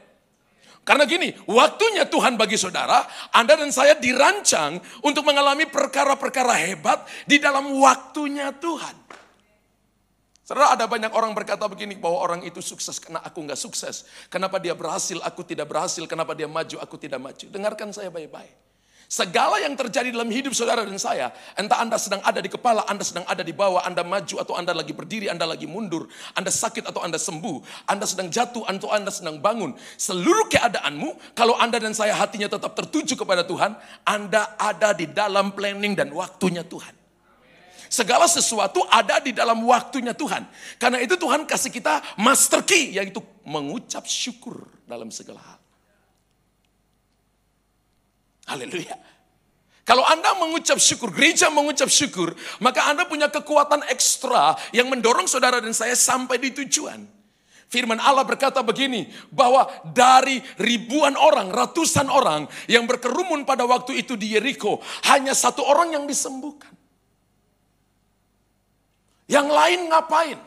[0.88, 3.04] Karena gini, waktunya Tuhan bagi saudara,
[3.36, 8.96] Anda dan saya dirancang untuk mengalami perkara-perkara hebat di dalam waktunya Tuhan.
[10.48, 14.08] Saudara ada banyak orang berkata begini bahwa orang itu sukses karena aku nggak sukses.
[14.32, 16.08] Kenapa dia berhasil, aku tidak berhasil.
[16.08, 17.44] Kenapa dia maju, aku tidak maju.
[17.52, 18.67] Dengarkan saya baik-baik.
[19.08, 23.00] Segala yang terjadi dalam hidup saudara dan saya, entah Anda sedang ada di kepala, Anda
[23.00, 26.84] sedang ada di bawah, Anda maju atau Anda lagi berdiri, Anda lagi mundur, Anda sakit
[26.84, 29.72] atau Anda sembuh, Anda sedang jatuh atau Anda sedang bangun.
[29.96, 35.56] Seluruh keadaanmu, kalau Anda dan saya hatinya tetap tertuju kepada Tuhan, Anda ada di dalam
[35.56, 36.92] planning dan waktunya Tuhan.
[37.88, 40.44] Segala sesuatu ada di dalam waktunya Tuhan.
[40.76, 45.67] Karena itu Tuhan kasih kita master key, yaitu mengucap syukur dalam segala hal.
[48.48, 48.96] Haleluya.
[49.88, 55.64] Kalau Anda mengucap syukur, gereja mengucap syukur, maka Anda punya kekuatan ekstra yang mendorong saudara
[55.64, 57.08] dan saya sampai di tujuan.
[57.68, 64.16] Firman Allah berkata begini, bahwa dari ribuan orang, ratusan orang yang berkerumun pada waktu itu
[64.16, 66.72] di Yeriko, hanya satu orang yang disembuhkan.
[69.28, 70.40] Yang lain ngapain?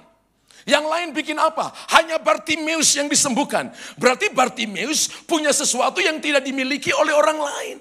[0.70, 1.74] Yang lain bikin apa?
[1.98, 3.74] Hanya Bartimeus yang disembuhkan.
[3.98, 7.78] Berarti Bartimeus punya sesuatu yang tidak dimiliki oleh orang lain.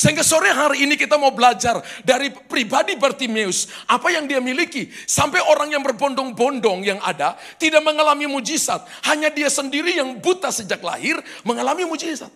[0.00, 3.68] Sehingga sore hari ini kita mau belajar dari pribadi Bartimeus.
[3.84, 4.88] Apa yang dia miliki.
[5.04, 8.80] Sampai orang yang berbondong-bondong yang ada tidak mengalami mujizat.
[9.04, 12.32] Hanya dia sendiri yang buta sejak lahir mengalami mujizat.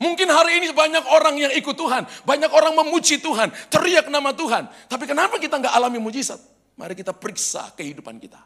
[0.00, 2.08] Mungkin hari ini banyak orang yang ikut Tuhan.
[2.24, 3.52] Banyak orang memuji Tuhan.
[3.68, 4.72] Teriak nama Tuhan.
[4.88, 6.40] Tapi kenapa kita nggak alami mujizat?
[6.80, 8.40] Mari kita periksa kehidupan kita.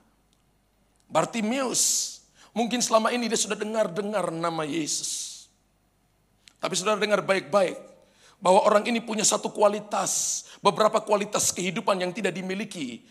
[1.06, 2.18] Bartimeus.
[2.50, 5.29] Mungkin selama ini dia sudah dengar-dengar nama Yesus.
[6.60, 7.76] Tapi saudara dengar baik-baik.
[8.40, 10.44] Bahwa orang ini punya satu kualitas.
[10.60, 13.02] Beberapa kualitas kehidupan yang tidak dimiliki.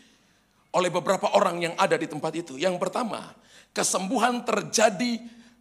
[0.69, 2.55] Oleh beberapa orang yang ada di tempat itu.
[2.61, 3.33] Yang pertama,
[3.73, 5.17] kesembuhan terjadi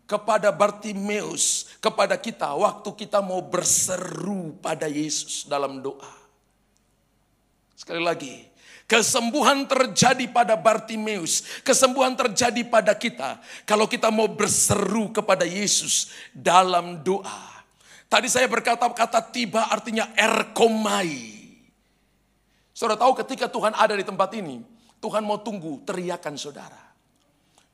[0.08, 6.16] kepada Bartimeus, kepada kita waktu kita mau berseru pada Yesus dalam doa.
[7.76, 8.48] Sekali lagi,
[8.88, 13.36] kesembuhan terjadi pada Bartimeus, kesembuhan terjadi pada kita
[13.68, 17.57] kalau kita mau berseru kepada Yesus dalam doa.
[18.08, 21.44] Tadi saya berkata kata tiba artinya erkomai.
[22.72, 24.64] Saudara tahu ketika Tuhan ada di tempat ini,
[24.96, 26.88] Tuhan mau tunggu teriakan saudara.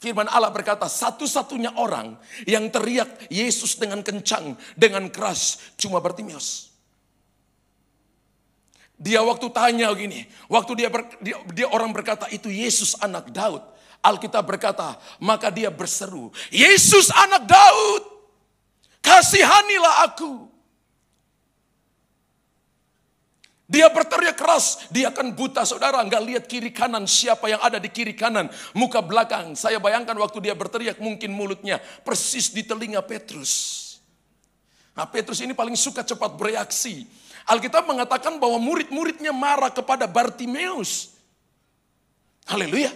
[0.03, 6.75] Firman Allah berkata satu-satunya orang yang teriak Yesus dengan kencang, dengan keras cuma Bartimeus.
[8.99, 13.63] Dia waktu tanya gini, waktu dia, ber, dia, dia orang berkata itu Yesus anak Daud.
[14.05, 18.03] Alkitab berkata, maka dia berseru, Yesus anak Daud,
[19.05, 20.49] kasihanilah aku.
[23.65, 27.89] Dia berteriak keras, dia akan buta saudara, nggak lihat kiri kanan siapa yang ada di
[27.89, 29.57] kiri kanan, muka belakang.
[29.57, 33.83] Saya bayangkan waktu dia berteriak mungkin mulutnya persis di telinga Petrus.
[34.95, 37.09] Nah Petrus ini paling suka cepat bereaksi.
[37.49, 41.17] Alkitab mengatakan bahwa murid-muridnya marah kepada Bartimeus.
[42.45, 42.93] Haleluya.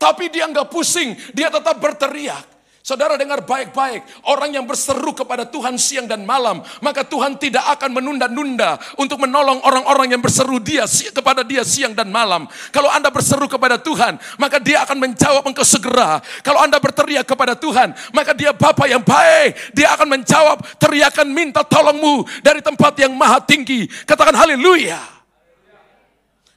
[0.00, 2.57] Tapi dia nggak pusing, dia tetap berteriak.
[2.88, 8.00] Saudara dengar baik-baik, orang yang berseru kepada Tuhan siang dan malam, maka Tuhan tidak akan
[8.00, 12.48] menunda-nunda untuk menolong orang-orang yang berseru dia kepada dia siang dan malam.
[12.72, 16.24] Kalau Anda berseru kepada Tuhan, maka dia akan menjawab engkau segera.
[16.40, 21.60] Kalau Anda berteriak kepada Tuhan, maka dia Bapa yang baik, dia akan menjawab teriakan minta
[21.60, 23.84] tolongmu dari tempat yang maha tinggi.
[24.08, 24.96] Katakan haleluya.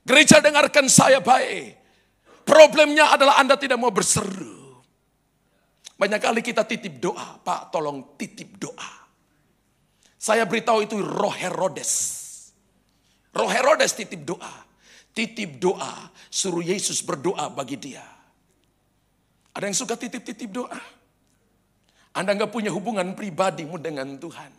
[0.08, 1.76] Gereja dengarkan saya baik.
[2.48, 4.51] Problemnya adalah Anda tidak mau berseru.
[6.02, 9.06] Banyak kali kita titip doa, Pak tolong titip doa.
[10.18, 11.94] Saya beritahu itu roh Herodes.
[13.30, 14.66] Roh Herodes titip doa.
[15.14, 18.02] Titip doa, suruh Yesus berdoa bagi dia.
[19.54, 20.80] Ada yang suka titip-titip doa?
[22.18, 24.50] Anda nggak punya hubungan pribadimu dengan Tuhan.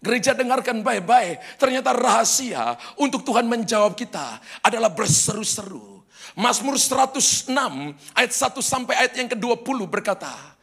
[0.00, 1.60] Gereja dengarkan baik-baik.
[1.60, 5.95] Ternyata rahasia untuk Tuhan menjawab kita adalah berseru-seru.
[6.34, 7.52] Mazmur 106
[8.16, 10.56] ayat 1 sampai ayat yang ke-20 berkata,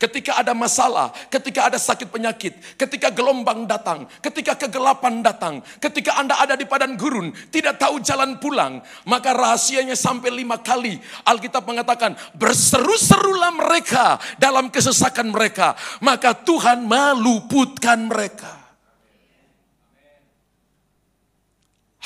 [0.00, 6.40] Ketika ada masalah, ketika ada sakit penyakit, ketika gelombang datang, ketika kegelapan datang, ketika Anda
[6.40, 10.96] ada di padang gurun, tidak tahu jalan pulang, maka rahasianya sampai lima kali.
[11.28, 18.56] Alkitab mengatakan, berseru-serulah mereka dalam kesesakan mereka, maka Tuhan meluputkan mereka.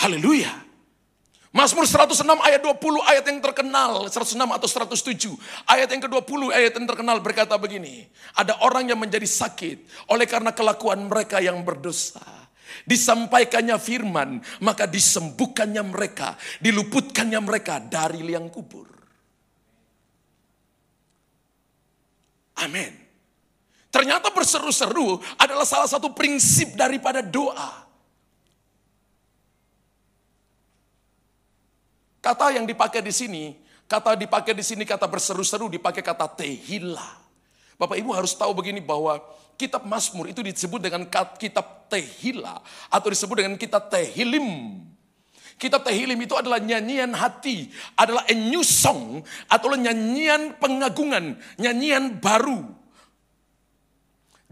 [0.02, 0.63] Haleluya.
[1.54, 5.38] Mazmur 106 ayat 20 ayat yang terkenal, 106 atau 107.
[5.70, 8.10] Ayat yang ke-20 ayat yang terkenal berkata begini.
[8.34, 12.26] Ada orang yang menjadi sakit oleh karena kelakuan mereka yang berdosa.
[12.82, 18.90] Disampaikannya firman, maka disembuhkannya mereka, diluputkannya mereka dari liang kubur.
[22.66, 22.98] Amin.
[23.94, 27.83] Ternyata berseru-seru adalah salah satu prinsip daripada doa.
[32.24, 33.52] Kata yang dipakai di sini,
[33.84, 37.20] kata dipakai di sini kata berseru-seru dipakai kata tehila.
[37.76, 39.20] Bapak Ibu harus tahu begini bahwa
[39.60, 41.04] kitab Mazmur itu disebut dengan
[41.36, 44.80] kitab tehila atau disebut dengan kitab tehilim.
[45.54, 52.74] Kitab Tehilim itu adalah nyanyian hati, adalah a new song atau nyanyian pengagungan, nyanyian baru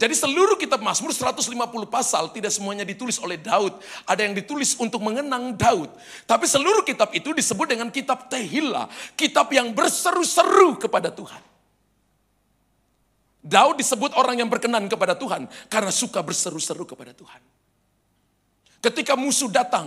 [0.02, 1.46] jadi seluruh kitab Mazmur 150
[1.86, 3.78] pasal tidak semuanya ditulis oleh Daud.
[4.02, 5.94] Ada yang ditulis untuk mengenang Daud.
[6.26, 8.90] Tapi seluruh kitab itu disebut dengan kitab Tehillah.
[9.14, 11.38] Kitab yang berseru-seru kepada Tuhan.
[13.46, 17.38] Daud disebut orang yang berkenan kepada Tuhan karena suka berseru-seru kepada Tuhan.
[18.82, 19.86] Ketika musuh datang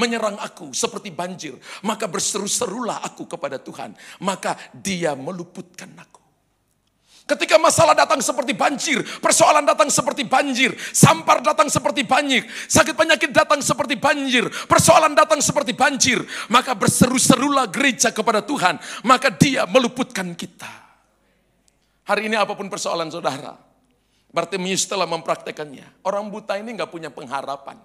[0.00, 3.92] menyerang aku seperti banjir, maka berseru-serulah aku kepada Tuhan,
[4.24, 6.21] maka Dia meluputkan aku.
[7.22, 13.30] Ketika masalah datang seperti banjir, persoalan datang seperti banjir, sampar datang seperti banjir, sakit penyakit
[13.30, 16.18] datang seperti banjir, persoalan datang seperti banjir,
[16.50, 18.74] maka berseru-serulah gereja kepada Tuhan,
[19.06, 20.68] maka dia meluputkan kita.
[22.02, 23.54] Hari ini apa pun persoalan saudara,
[24.34, 26.02] Bartimius telah mempraktekannya.
[26.02, 27.78] Orang buta ini nggak punya pengharapan.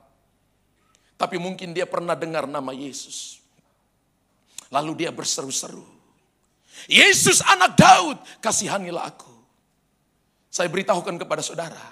[1.13, 3.37] Tapi mungkin dia pernah dengar nama Yesus.
[4.73, 5.83] Lalu dia berseru-seru.
[6.87, 9.26] Yesus anak Daud, kasihanilah aku.
[10.57, 11.85] Saya beritahukan kepada saudara,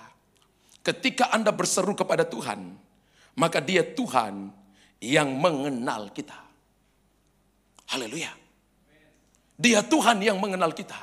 [0.81, 2.73] ketika Anda berseru kepada Tuhan,
[3.37, 4.49] maka dia Tuhan
[5.05, 6.33] yang mengenal kita.
[7.93, 8.33] Haleluya.
[9.53, 10.97] Dia Tuhan yang mengenal kita.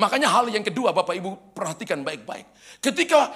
[0.00, 2.48] Makanya hal yang kedua Bapak Ibu perhatikan baik-baik.
[2.80, 3.28] Ketika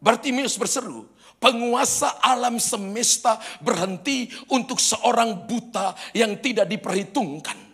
[0.00, 1.04] Bartimius berseru,
[1.36, 7.67] penguasa alam semesta berhenti untuk seorang buta yang tidak diperhitungkan.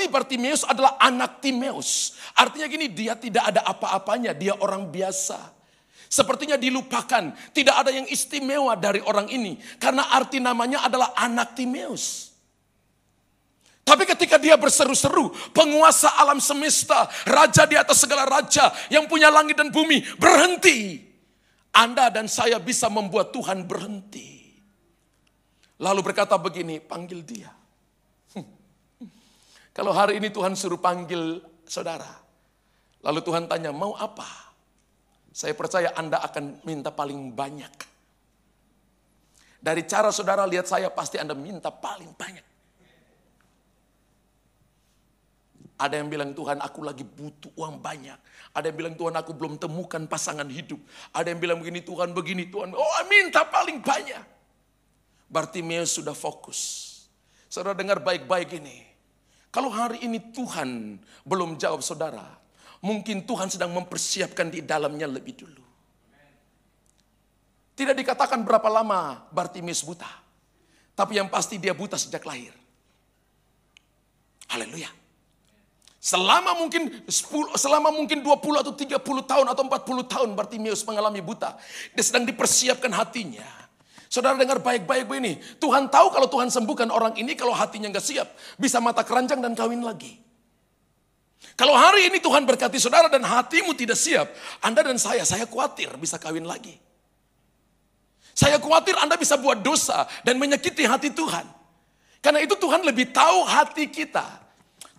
[0.00, 2.16] Arti Bartimeus adalah anak Timeus.
[2.32, 5.36] Artinya gini, dia tidak ada apa-apanya, dia orang biasa.
[6.08, 9.60] Sepertinya dilupakan, tidak ada yang istimewa dari orang ini.
[9.76, 12.32] Karena arti namanya adalah anak Timeus.
[13.84, 19.60] Tapi ketika dia berseru-seru, penguasa alam semesta, raja di atas segala raja, yang punya langit
[19.60, 20.96] dan bumi, berhenti.
[21.76, 24.56] Anda dan saya bisa membuat Tuhan berhenti.
[25.76, 27.59] Lalu berkata begini, panggil dia.
[29.80, 32.04] Kalau hari ini Tuhan suruh panggil saudara,
[33.00, 34.52] lalu Tuhan tanya, mau apa?
[35.32, 37.72] Saya percaya Anda akan minta paling banyak.
[39.56, 42.46] Dari cara saudara lihat saya, pasti Anda minta paling banyak.
[45.80, 48.20] Ada yang bilang Tuhan aku lagi butuh uang banyak.
[48.52, 50.76] Ada yang bilang Tuhan aku belum temukan pasangan hidup.
[51.16, 52.76] Ada yang bilang begini Tuhan begini Tuhan.
[52.76, 54.28] Oh minta paling banyak.
[55.32, 56.60] Bartimeus sudah fokus.
[57.48, 58.89] Saudara dengar baik-baik ini.
[59.50, 62.38] Kalau hari ini Tuhan belum jawab saudara,
[62.78, 65.64] mungkin Tuhan sedang mempersiapkan di dalamnya lebih dulu.
[67.74, 70.08] Tidak dikatakan berapa lama Bartimeus buta.
[70.94, 72.52] Tapi yang pasti dia buta sejak lahir.
[74.52, 74.90] Haleluya.
[76.00, 81.60] Selama mungkin 10, selama mungkin 20 atau 30 tahun atau 40 tahun Bartimeus mengalami buta.
[81.92, 83.44] Dia sedang dipersiapkan hatinya.
[84.10, 85.38] Saudara dengar baik-baik begini.
[85.62, 88.26] Tuhan tahu kalau Tuhan sembuhkan orang ini kalau hatinya nggak siap.
[88.58, 90.18] Bisa mata keranjang dan kawin lagi.
[91.54, 94.26] Kalau hari ini Tuhan berkati saudara dan hatimu tidak siap.
[94.66, 96.74] Anda dan saya, saya khawatir bisa kawin lagi.
[98.34, 101.46] Saya khawatir Anda bisa buat dosa dan menyakiti hati Tuhan.
[102.18, 104.26] Karena itu Tuhan lebih tahu hati kita.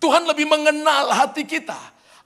[0.00, 1.76] Tuhan lebih mengenal hati kita.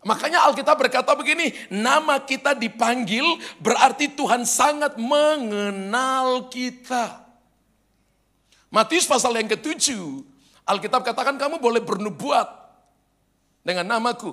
[0.06, 3.26] Makanya Alkitab berkata begini, nama kita dipanggil
[3.58, 7.26] berarti Tuhan sangat mengenal kita.
[8.70, 10.22] Matius pasal yang ketujuh,
[10.62, 12.46] Alkitab katakan kamu boleh bernubuat
[13.66, 14.30] dengan namaku.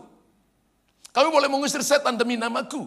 [1.10, 2.86] Kamu boleh mengusir setan demi namaku.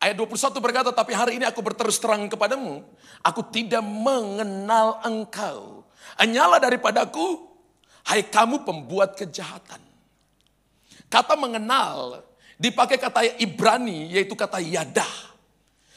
[0.00, 2.80] Ayat 21 berkata, tapi hari ini aku berterus terang kepadamu,
[3.20, 5.84] aku tidak mengenal engkau.
[6.16, 7.44] Hanyalah daripadaku,
[8.08, 9.89] hai kamu pembuat kejahatan.
[11.10, 12.22] Kata mengenal
[12.54, 15.34] dipakai kata Ibrani yaitu kata yadah.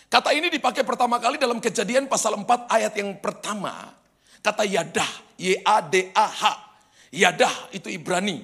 [0.10, 3.94] Kata ini dipakai pertama kali dalam kejadian pasal 4 ayat yang pertama.
[4.42, 6.42] Kata yadah, Y-A-D-A-H.
[7.14, 8.42] Yadah itu Ibrani.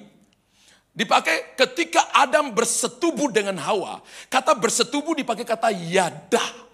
[0.90, 4.02] Dipakai ketika Adam bersetubuh dengan Hawa.
[4.30, 6.70] Kata bersetubuh dipakai kata yadah.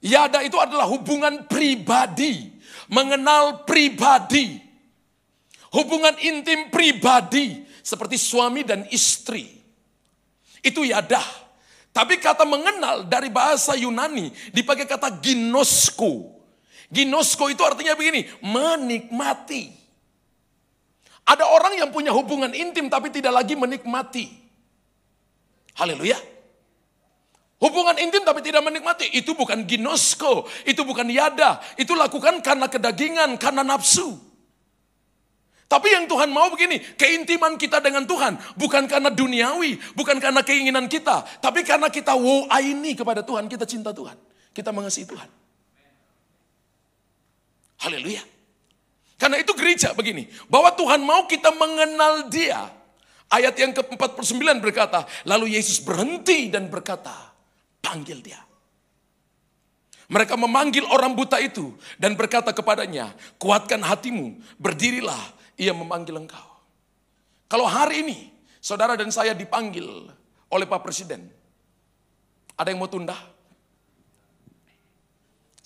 [0.00, 2.52] Yada itu adalah hubungan pribadi.
[2.88, 4.60] Mengenal pribadi.
[5.72, 9.46] Hubungan intim pribadi seperti suami dan istri.
[10.58, 11.46] Itu yadah.
[11.94, 16.34] Tapi kata mengenal dari bahasa Yunani dipakai kata ginosko.
[16.90, 19.70] Ginosko itu artinya begini, menikmati.
[21.26, 24.26] Ada orang yang punya hubungan intim tapi tidak lagi menikmati.
[25.78, 26.18] Haleluya.
[27.56, 29.08] Hubungan intim tapi tidak menikmati.
[29.16, 31.62] Itu bukan ginosko, itu bukan yada.
[31.80, 34.25] Itu lakukan karena kedagingan, karena nafsu.
[35.66, 40.86] Tapi yang Tuhan mau begini, keintiman kita dengan Tuhan bukan karena duniawi, bukan karena keinginan
[40.86, 44.14] kita, tapi karena kita wow ini kepada Tuhan, kita cinta Tuhan,
[44.54, 45.26] kita mengasihi Tuhan.
[47.82, 48.22] Haleluya.
[49.18, 52.70] Karena itu gereja begini, bahwa Tuhan mau kita mengenal dia.
[53.26, 57.34] Ayat yang ke-49 berkata, lalu Yesus berhenti dan berkata,
[57.82, 58.38] panggil dia.
[60.06, 63.10] Mereka memanggil orang buta itu dan berkata kepadanya,
[63.42, 66.48] kuatkan hatimu, berdirilah, ia memanggil engkau.
[67.48, 68.18] Kalau hari ini
[68.60, 69.84] saudara dan saya dipanggil
[70.52, 71.26] oleh Pak Presiden,
[72.56, 73.16] ada yang mau tunda?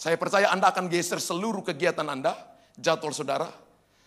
[0.00, 2.32] Saya percaya Anda akan geser seluruh kegiatan Anda,
[2.72, 3.52] jadwal saudara,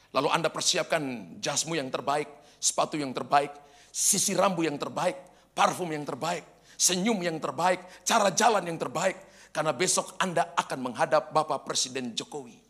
[0.10, 2.26] lalu Anda persiapkan jasmu yang terbaik,
[2.58, 3.54] sepatu yang terbaik,
[3.93, 5.13] sisi rambu yang terbaik,
[5.54, 6.41] parfum yang terbaik,
[6.74, 9.22] senyum yang terbaik, cara jalan yang terbaik,
[9.54, 12.62] karena besok Anda akan menghadap Bapak Presiden Jokowi.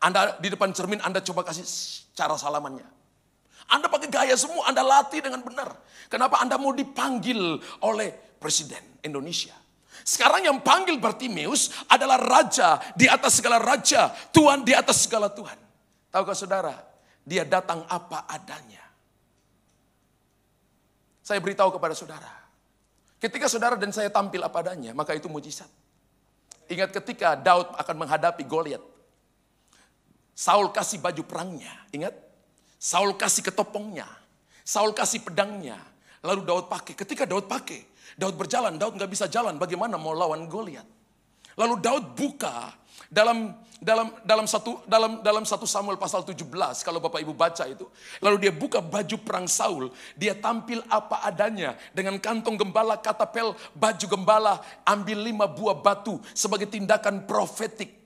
[0.00, 1.64] Anda di depan cermin, Anda coba kasih
[2.12, 2.84] cara salamannya.
[3.66, 5.74] Anda pakai gaya semua, Anda latih dengan benar.
[6.06, 9.56] Kenapa Anda mau dipanggil oleh Presiden Indonesia?
[10.06, 15.58] Sekarang yang panggil Bartimeus adalah raja di atas segala raja, Tuhan di atas segala Tuhan.
[16.14, 16.78] Tahukah saudara,
[17.26, 18.86] dia datang apa adanya.
[21.26, 22.30] Saya beritahu kepada saudara,
[23.18, 25.66] ketika saudara dan saya tampil apa adanya, maka itu mujizat.
[26.70, 28.95] Ingat ketika Daud akan menghadapi Goliat.
[30.36, 32.12] Saul kasih baju perangnya, ingat?
[32.76, 34.04] Saul kasih ketopongnya,
[34.60, 35.80] Saul kasih pedangnya,
[36.20, 36.92] lalu Daud pakai.
[36.92, 37.80] Ketika Daud pakai,
[38.20, 40.84] Daud berjalan, Daud nggak bisa jalan, bagaimana mau lawan Goliat?
[41.56, 42.68] Lalu Daud buka
[43.08, 46.44] dalam dalam dalam satu dalam dalam satu Samuel pasal 17
[46.84, 47.88] kalau Bapak Ibu baca itu.
[48.20, 49.88] Lalu dia buka baju perang Saul,
[50.20, 56.68] dia tampil apa adanya dengan kantong gembala katapel, baju gembala, ambil lima buah batu sebagai
[56.68, 58.04] tindakan profetik.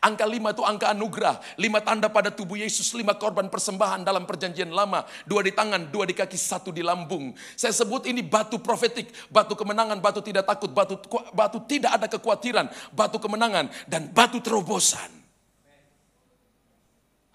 [0.00, 1.44] Angka lima itu angka anugerah.
[1.60, 2.96] Lima tanda pada tubuh Yesus.
[2.96, 5.04] Lima korban persembahan dalam perjanjian lama.
[5.28, 7.36] Dua di tangan, dua di kaki, satu di lambung.
[7.52, 9.12] Saya sebut ini batu profetik.
[9.28, 10.72] Batu kemenangan, batu tidak takut.
[10.72, 10.96] Batu,
[11.36, 12.72] batu tidak ada kekhawatiran.
[12.96, 15.12] Batu kemenangan dan batu terobosan.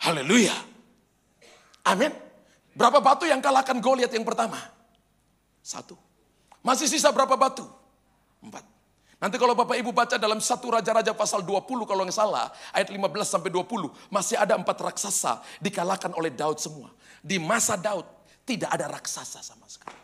[0.01, 0.57] Haleluya.
[1.85, 2.09] Amin.
[2.73, 4.57] Berapa batu yang kalahkan Goliat yang pertama?
[5.61, 5.93] Satu.
[6.65, 7.63] Masih sisa berapa batu?
[8.41, 8.74] Empat.
[9.15, 13.23] Nanti kalau Bapak Ibu baca dalam satu Raja-Raja pasal 20 kalau nggak salah, ayat 15
[13.23, 16.91] sampai 20, masih ada empat raksasa dikalahkan oleh Daud semua.
[17.23, 18.03] Di masa Daud
[18.43, 19.97] tidak ada raksasa sama sekali.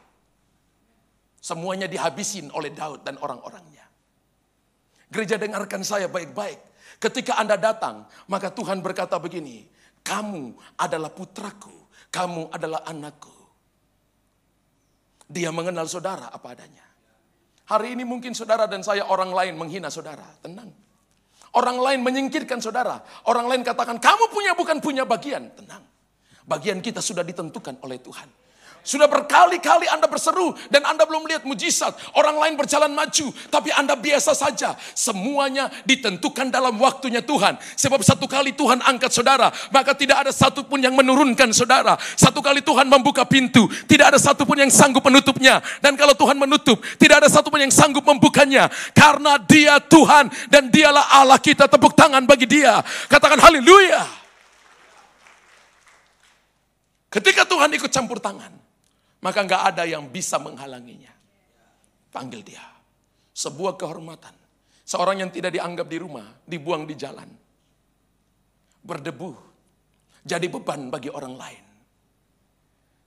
[1.42, 3.84] Semuanya dihabisin oleh Daud dan orang-orangnya.
[5.12, 6.72] Gereja dengarkan saya baik-baik.
[7.02, 9.68] Ketika Anda datang, maka Tuhan berkata begini,
[10.06, 13.34] kamu adalah putraku, kamu adalah anakku.
[15.28, 16.91] Dia mengenal saudara apa adanya.
[17.70, 20.26] Hari ini mungkin saudara dan saya orang lain menghina saudara.
[20.42, 20.72] Tenang.
[21.52, 23.04] Orang lain menyingkirkan saudara.
[23.28, 25.52] Orang lain katakan kamu punya bukan punya bagian.
[25.52, 25.84] Tenang.
[26.48, 28.28] Bagian kita sudah ditentukan oleh Tuhan.
[28.82, 31.94] Sudah berkali-kali Anda berseru dan Anda belum lihat mujizat.
[32.18, 34.74] Orang lain berjalan maju, tapi Anda biasa saja.
[34.98, 37.62] Semuanya ditentukan dalam waktunya Tuhan.
[37.78, 41.94] Sebab satu kali Tuhan angkat saudara, maka tidak ada satupun yang menurunkan saudara.
[42.18, 45.62] Satu kali Tuhan membuka pintu, tidak ada satupun yang sanggup menutupnya.
[45.78, 48.66] Dan kalau Tuhan menutup, tidak ada satupun yang sanggup membukanya.
[48.98, 51.70] Karena dia Tuhan dan dialah Allah kita.
[51.70, 52.82] Tepuk tangan bagi dia.
[53.06, 54.22] Katakan haleluya.
[57.12, 58.61] Ketika Tuhan ikut campur tangan,
[59.22, 61.14] maka nggak ada yang bisa menghalanginya.
[62.10, 62.66] Panggil dia.
[63.32, 64.34] Sebuah kehormatan.
[64.84, 67.30] Seorang yang tidak dianggap di rumah, dibuang di jalan.
[68.82, 69.32] Berdebu.
[70.26, 71.66] Jadi beban bagi orang lain.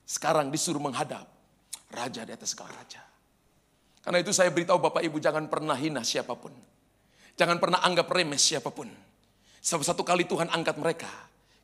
[0.06, 1.26] Sekarang disuruh menghadap
[1.92, 3.02] raja di atas segala raja.
[4.04, 6.52] Karena itu saya beritahu Bapak Ibu jangan pernah hina siapa pun.
[7.34, 8.86] Jangan pernah anggap remeh siapa pun.
[9.64, 11.10] Sebab satu kali Tuhan angkat mereka,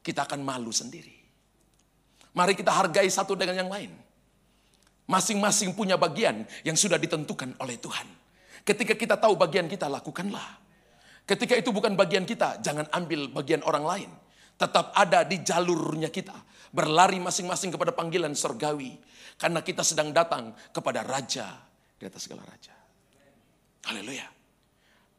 [0.01, 1.15] kita akan malu sendiri.
[2.33, 3.93] Mari kita hargai satu dengan yang lain.
[5.11, 8.07] Masing-masing punya bagian yang sudah ditentukan oleh Tuhan.
[8.63, 10.63] Ketika kita tahu bagian kita, lakukanlah.
[11.27, 14.11] Ketika itu bukan bagian kita, jangan ambil bagian orang lain.
[14.55, 16.37] Tetap ada di jalurnya kita.
[16.71, 18.95] Berlari masing-masing kepada panggilan surgawi.
[19.35, 21.59] Karena kita sedang datang kepada Raja
[21.99, 22.77] di atas segala Raja.
[23.91, 24.29] Haleluya.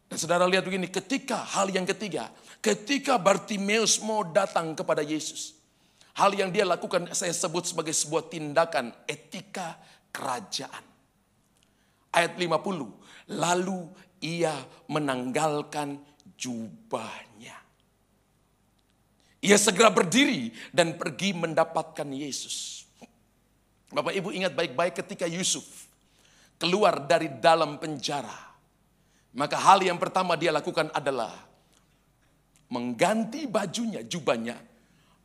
[0.08, 5.61] Dan saudara lihat begini, ketika hal yang ketiga, ketika Bartimeus mau datang kepada Yesus.
[6.12, 9.80] Hal yang dia lakukan saya sebut sebagai sebuah tindakan etika
[10.12, 10.84] kerajaan.
[12.12, 13.88] Ayat 50, lalu
[14.20, 14.52] ia
[14.92, 15.96] menanggalkan
[16.36, 17.56] jubahnya.
[19.42, 22.86] Ia segera berdiri dan pergi mendapatkan Yesus.
[23.92, 25.90] Bapak Ibu ingat baik-baik ketika Yusuf
[26.62, 28.54] keluar dari dalam penjara.
[29.32, 31.34] Maka hal yang pertama dia lakukan adalah
[32.70, 34.56] mengganti bajunya, jubahnya,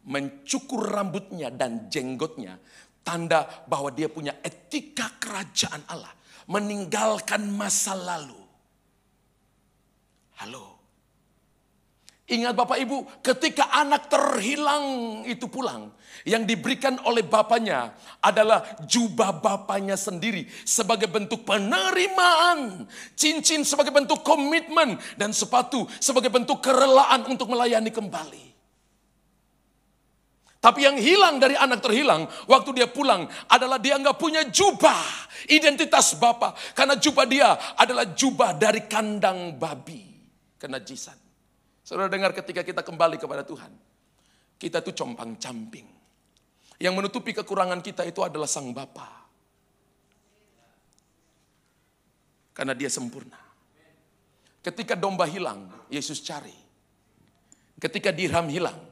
[0.07, 2.59] mencukur rambutnya dan jenggotnya,
[3.02, 6.14] tanda bahwa dia punya etika kerajaan Allah,
[6.50, 8.38] meninggalkan masa lalu.
[10.38, 10.76] Halo.
[12.26, 15.94] Ingat Bapak Ibu, ketika anak terhilang itu pulang,
[16.26, 24.98] yang diberikan oleh bapaknya adalah jubah bapaknya sendiri sebagai bentuk penerimaan, cincin sebagai bentuk komitmen,
[25.14, 28.55] dan sepatu sebagai bentuk kerelaan untuk melayani kembali.
[30.67, 34.99] Tapi yang hilang dari anak terhilang waktu dia pulang adalah dia nggak punya jubah
[35.47, 36.59] identitas bapak.
[36.75, 40.03] Karena jubah dia adalah jubah dari kandang babi.
[40.59, 41.14] Kenajisan.
[41.87, 43.71] Saudara dengar ketika kita kembali kepada Tuhan.
[44.59, 45.87] Kita tuh compang camping.
[46.83, 49.07] Yang menutupi kekurangan kita itu adalah sang bapa.
[52.51, 53.39] Karena dia sempurna.
[54.67, 56.59] Ketika domba hilang, Yesus cari.
[57.79, 58.86] Ketika dirham hilang,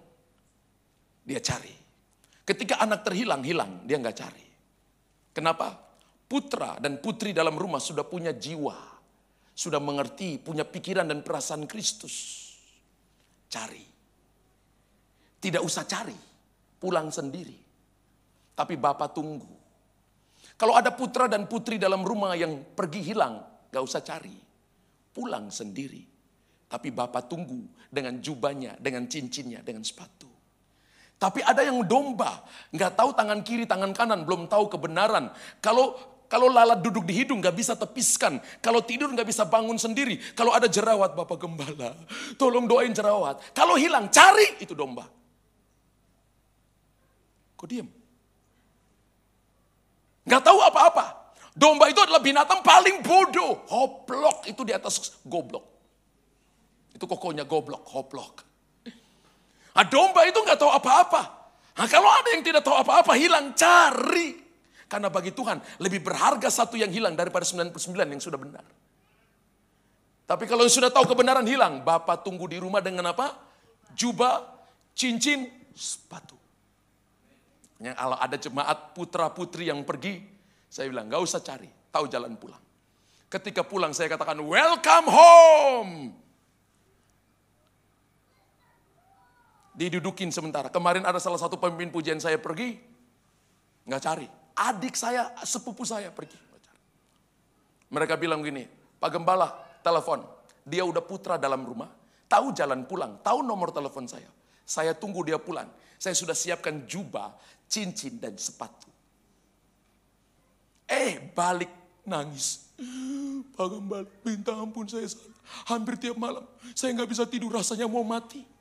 [1.24, 1.72] dia cari.
[2.44, 4.46] Ketika anak terhilang, hilang, dia nggak cari.
[5.32, 5.72] Kenapa?
[6.28, 8.76] Putra dan putri dalam rumah sudah punya jiwa.
[9.54, 12.44] Sudah mengerti, punya pikiran dan perasaan Kristus.
[13.48, 13.86] Cari.
[15.40, 16.16] Tidak usah cari,
[16.76, 17.56] pulang sendiri.
[18.54, 19.52] Tapi Bapak tunggu.
[20.54, 23.40] Kalau ada putra dan putri dalam rumah yang pergi hilang,
[23.72, 24.34] gak usah cari.
[25.14, 26.02] Pulang sendiri.
[26.66, 30.33] Tapi Bapak tunggu dengan jubahnya, dengan cincinnya, dengan sepatu.
[31.18, 32.42] Tapi ada yang domba,
[32.74, 35.32] nggak tahu tangan kiri, tangan kanan, belum tahu kebenaran.
[35.62, 35.96] Kalau
[36.34, 38.42] kalau lalat duduk di hidung nggak bisa tepiskan.
[38.58, 40.18] Kalau tidur nggak bisa bangun sendiri.
[40.34, 41.94] Kalau ada jerawat, Bapak Gembala,
[42.40, 43.38] tolong doain jerawat.
[43.54, 45.06] Kalau hilang, cari itu domba.
[47.54, 47.88] Kok diem?
[50.26, 51.06] Nggak tahu apa-apa.
[51.54, 53.62] Domba itu adalah binatang paling bodoh.
[53.70, 55.62] Hoplok itu di atas goblok.
[56.90, 58.53] Itu kokonya goblok, hoplok.
[59.74, 61.22] Nah, domba itu nggak tahu apa-apa.
[61.74, 64.38] Nah, kalau ada yang tidak tahu apa-apa, hilang, cari.
[64.86, 67.74] Karena bagi Tuhan lebih berharga satu yang hilang daripada 99
[68.14, 68.62] yang sudah benar.
[70.24, 73.34] Tapi kalau sudah tahu kebenaran hilang, Bapak tunggu di rumah dengan apa?
[73.92, 74.40] Jubah,
[74.94, 76.38] cincin, sepatu.
[77.82, 80.22] Yang kalau ada jemaat putra putri yang pergi,
[80.70, 82.62] saya bilang gak usah cari, tahu jalan pulang.
[83.28, 86.23] Ketika pulang saya katakan welcome home.
[89.74, 90.70] Didudukin sementara.
[90.70, 92.78] Kemarin ada salah satu pemimpin pujian saya pergi,
[93.84, 94.26] nggak cari.
[94.54, 96.38] Adik saya, sepupu saya pergi.
[97.90, 98.66] Mereka bilang gini,
[98.98, 99.50] Pak Gembala,
[99.82, 100.22] telepon.
[100.64, 101.90] Dia udah putra dalam rumah,
[102.26, 104.30] tahu jalan pulang, tahu nomor telepon saya.
[104.64, 105.68] Saya tunggu dia pulang.
[106.00, 107.36] Saya sudah siapkan jubah,
[107.68, 108.88] cincin, dan sepatu.
[110.88, 111.70] Eh, balik
[112.08, 112.72] nangis.
[113.54, 115.34] Pak Gembala, minta ampun saya salah.
[115.68, 118.53] Hampir tiap malam, saya nggak bisa tidur, rasanya mau mati.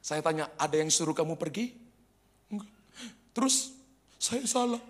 [0.00, 1.76] Saya tanya, ada yang suruh kamu pergi?
[3.36, 3.72] Terus
[4.16, 4.82] saya salah.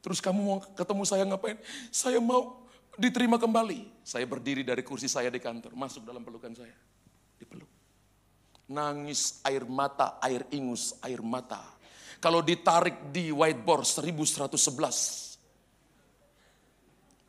[0.00, 1.60] Terus kamu mau ketemu saya ngapain?
[1.92, 2.64] Saya mau
[2.96, 4.02] diterima kembali.
[4.02, 6.74] Saya berdiri dari kursi saya di kantor, masuk dalam pelukan saya.
[7.38, 7.68] Dipeluk.
[8.68, 11.60] Nangis air mata, air ingus, air mata.
[12.18, 15.38] Kalau ditarik di whiteboard 1111.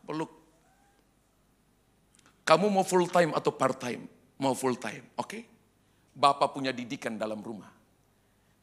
[0.10, 0.32] Peluk.
[2.42, 4.10] Kamu mau full time atau part time?
[4.42, 5.30] Mau full time, oke?
[5.30, 5.59] Okay?
[6.20, 7.72] Bapak punya didikan dalam rumah.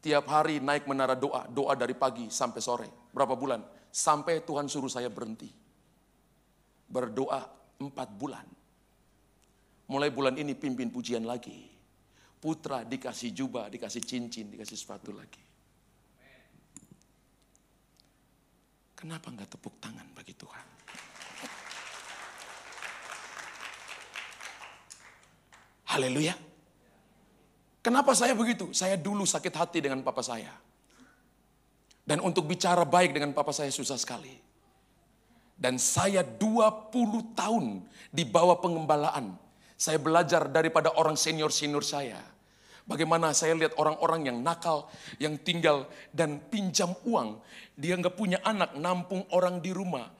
[0.04, 2.88] Tiap hari naik menara doa, doa dari pagi sampai sore.
[3.16, 3.64] Berapa bulan?
[3.88, 5.48] Sampai Tuhan suruh saya berhenti.
[6.84, 7.40] Berdoa
[7.80, 8.44] empat bulan.
[9.88, 11.72] Mulai bulan ini pimpin pujian lagi.
[12.36, 15.40] Putra dikasih jubah, dikasih cincin, dikasih sepatu lagi.
[18.92, 20.66] Kenapa nggak tepuk tangan bagi Tuhan?
[25.96, 26.55] Haleluya.
[27.86, 28.74] Kenapa saya begitu?
[28.74, 30.50] Saya dulu sakit hati dengan papa saya.
[32.02, 34.34] Dan untuk bicara baik dengan papa saya susah sekali.
[35.54, 36.90] Dan saya 20
[37.38, 39.38] tahun di bawah pengembalaan.
[39.78, 42.18] Saya belajar daripada orang senior-senior saya.
[42.90, 44.90] Bagaimana saya lihat orang-orang yang nakal,
[45.22, 47.38] yang tinggal dan pinjam uang.
[47.78, 50.10] Dia nggak punya anak, nampung orang di rumah.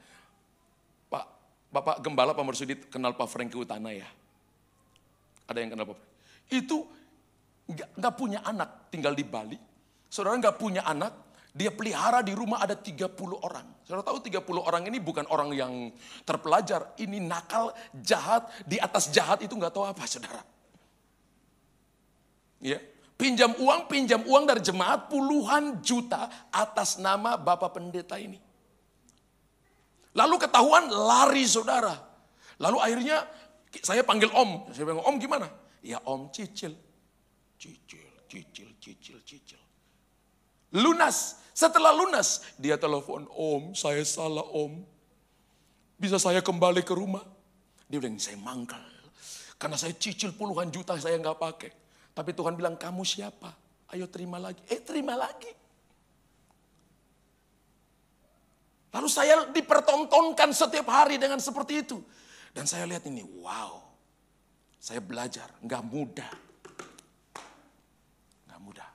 [1.11, 1.25] Pak,
[1.67, 4.07] Bapak Gembala Pak Mersudit kenal Pak Franky Utana ya?
[5.51, 5.99] Ada yang kenal Pak?
[6.47, 6.87] Itu
[7.67, 9.59] nggak punya anak, tinggal di Bali.
[10.07, 13.11] Saudara nggak punya anak, dia pelihara di rumah ada 30
[13.43, 13.65] orang.
[13.83, 15.73] Saudara tahu 30 orang ini bukan orang yang
[16.23, 16.95] terpelajar.
[16.95, 20.41] Ini nakal, jahat, di atas jahat itu nggak tahu apa saudara.
[22.63, 22.79] Ya,
[23.19, 28.39] pinjam uang, pinjam uang dari jemaat puluhan juta atas nama Bapak Pendeta ini.
[30.17, 31.93] Lalu ketahuan lari saudara.
[32.57, 33.17] Lalu akhirnya
[33.81, 34.65] saya panggil om.
[34.73, 35.49] Saya bilang, om gimana?
[35.85, 36.73] Ya om cicil.
[37.57, 39.61] Cicil, cicil, cicil, cicil.
[40.77, 41.41] Lunas.
[41.57, 44.85] Setelah lunas, dia telepon, om saya salah om.
[45.97, 47.25] Bisa saya kembali ke rumah?
[47.89, 48.85] Dia bilang, saya mangkal.
[49.57, 51.71] Karena saya cicil puluhan juta saya nggak pakai.
[52.13, 53.49] Tapi Tuhan bilang, kamu siapa?
[53.89, 54.61] Ayo terima lagi.
[54.69, 55.49] Eh terima lagi.
[58.93, 61.97] Lalu saya dipertontonkan setiap hari dengan seperti itu.
[62.53, 63.81] Dan saya lihat ini, wow.
[64.77, 66.31] Saya belajar, nggak mudah.
[68.45, 68.89] Nggak mudah.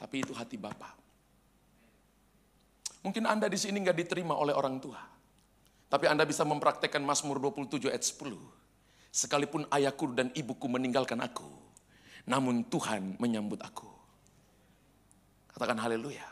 [0.00, 0.96] Tapi itu hati Bapak.
[3.04, 5.00] Mungkin Anda di sini nggak diterima oleh orang tua.
[5.90, 8.32] Tapi Anda bisa mempraktekkan Mazmur 27 ayat 10.
[9.10, 11.48] Sekalipun ayahku dan ibuku meninggalkan aku.
[12.24, 13.90] Namun Tuhan menyambut aku.
[15.50, 16.24] Katakan haleluya.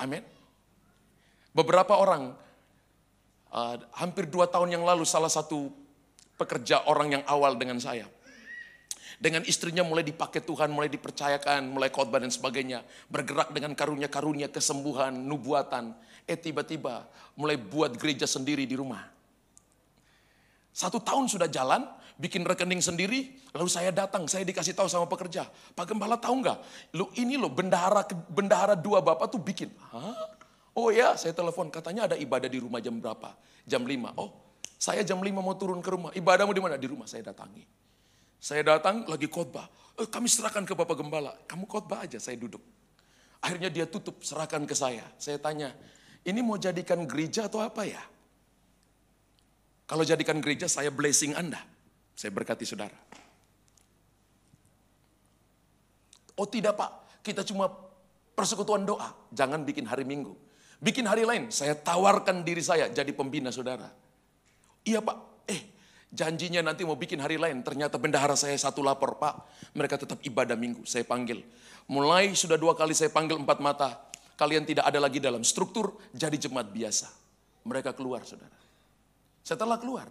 [0.00, 0.24] Amin.
[1.52, 2.32] Beberapa orang
[3.52, 5.68] uh, hampir dua tahun yang lalu salah satu
[6.40, 8.08] pekerja orang yang awal dengan saya.
[9.22, 12.82] Dengan istrinya mulai dipakai Tuhan, mulai dipercayakan, mulai khotbah dan sebagainya.
[13.06, 15.94] Bergerak dengan karunia-karunia, kesembuhan, nubuatan.
[16.26, 17.06] Eh tiba-tiba
[17.38, 19.06] mulai buat gereja sendiri di rumah.
[20.74, 21.86] Satu tahun sudah jalan,
[22.18, 25.46] bikin rekening sendiri, lalu saya datang, saya dikasih tahu sama pekerja.
[25.78, 26.58] Pak Gembala tahu nggak?
[26.98, 29.70] Lu ini loh bendahara bendahara dua bapak tuh bikin.
[29.94, 30.18] Hah?
[30.74, 33.38] Oh ya, saya telepon, katanya ada ibadah di rumah jam berapa?
[33.68, 34.18] Jam 5.
[34.18, 34.34] Oh,
[34.80, 36.10] saya jam 5 mau turun ke rumah.
[36.10, 36.74] Ibadahmu di mana?
[36.80, 37.91] Di rumah saya datangi.
[38.42, 39.70] Saya datang lagi khotbah.
[40.02, 41.30] Eh, kami serahkan ke Bapak Gembala.
[41.46, 42.58] Kamu khotbah aja, saya duduk.
[43.38, 45.06] Akhirnya dia tutup, serahkan ke saya.
[45.14, 45.70] Saya tanya,
[46.26, 48.02] ini mau jadikan gereja atau apa ya?
[49.86, 51.62] Kalau jadikan gereja, saya blessing Anda.
[52.18, 52.98] Saya berkati saudara.
[56.34, 57.70] Oh tidak pak, kita cuma
[58.34, 59.14] persekutuan doa.
[59.30, 60.34] Jangan bikin hari minggu.
[60.82, 63.86] Bikin hari lain, saya tawarkan diri saya jadi pembina saudara.
[64.82, 65.71] Iya pak, eh
[66.12, 67.64] janjinya nanti mau bikin hari lain.
[67.64, 69.48] Ternyata bendahara saya satu lapor, pak.
[69.72, 71.40] Mereka tetap ibadah minggu, saya panggil.
[71.88, 73.90] Mulai sudah dua kali saya panggil empat mata.
[74.36, 77.08] Kalian tidak ada lagi dalam struktur, jadi jemaat biasa.
[77.64, 78.54] Mereka keluar saudara.
[79.42, 80.06] Setelah keluar,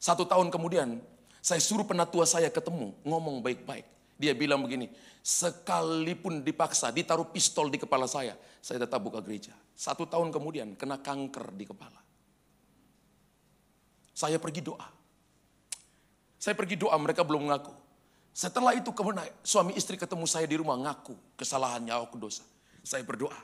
[0.00, 1.00] satu tahun kemudian,
[1.44, 3.84] saya suruh penatua saya ketemu, ngomong baik-baik.
[4.20, 4.92] Dia bilang begini,
[5.24, 9.56] sekalipun dipaksa, ditaruh pistol di kepala saya, saya tetap buka gereja.
[9.72, 12.03] Satu tahun kemudian kena kanker di kepala.
[14.14, 14.86] Saya pergi doa.
[16.38, 17.74] Saya pergi doa, mereka belum ngaku.
[18.34, 22.42] Setelah itu kemudian suami istri ketemu saya di rumah ngaku kesalahannya aku dosa.
[22.82, 23.38] Saya berdoa.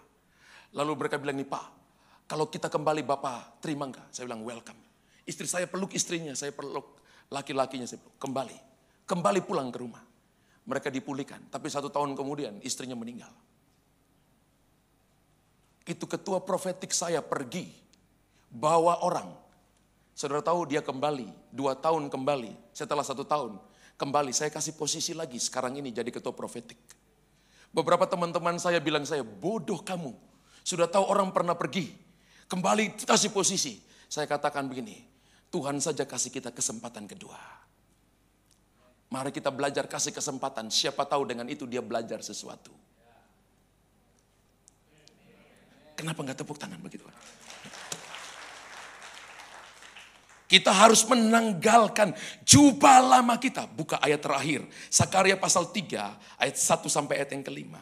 [0.75, 1.67] Lalu mereka bilang nih Pak,
[2.31, 4.07] kalau kita kembali Bapak terima enggak?
[4.15, 4.79] Saya bilang welcome.
[5.27, 6.99] Istri saya peluk istrinya, saya peluk
[7.31, 8.19] laki-lakinya, saya peluk.
[8.19, 8.57] Kembali,
[9.07, 10.03] kembali pulang ke rumah
[10.71, 11.51] mereka dipulihkan.
[11.51, 13.35] Tapi satu tahun kemudian istrinya meninggal.
[15.83, 17.67] Itu ketua profetik saya pergi,
[18.53, 19.29] bawa orang.
[20.13, 23.57] Saudara tahu dia kembali, dua tahun kembali, setelah satu tahun
[24.01, 24.33] kembali.
[24.33, 26.81] Saya kasih posisi lagi sekarang ini jadi ketua profetik.
[27.71, 30.17] Beberapa teman-teman saya bilang saya, bodoh kamu.
[30.67, 31.93] Sudah tahu orang pernah pergi.
[32.51, 33.79] Kembali kasih posisi.
[34.11, 34.99] Saya katakan begini,
[35.55, 37.39] Tuhan saja kasih kita kesempatan kedua.
[39.11, 40.71] Mari kita belajar kasih kesempatan.
[40.71, 42.75] Siapa tahu dengan itu dia belajar sesuatu.
[45.99, 47.05] Kenapa nggak tepuk tangan begitu?
[50.51, 52.11] Kita harus menanggalkan
[52.43, 53.71] jubah lama kita.
[53.71, 54.67] Buka ayat terakhir.
[54.91, 57.79] Sakaria pasal 3 ayat 1 sampai ayat yang kelima.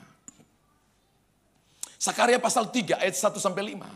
[1.96, 3.88] Sakaria pasal 3 ayat 1 sampai 5.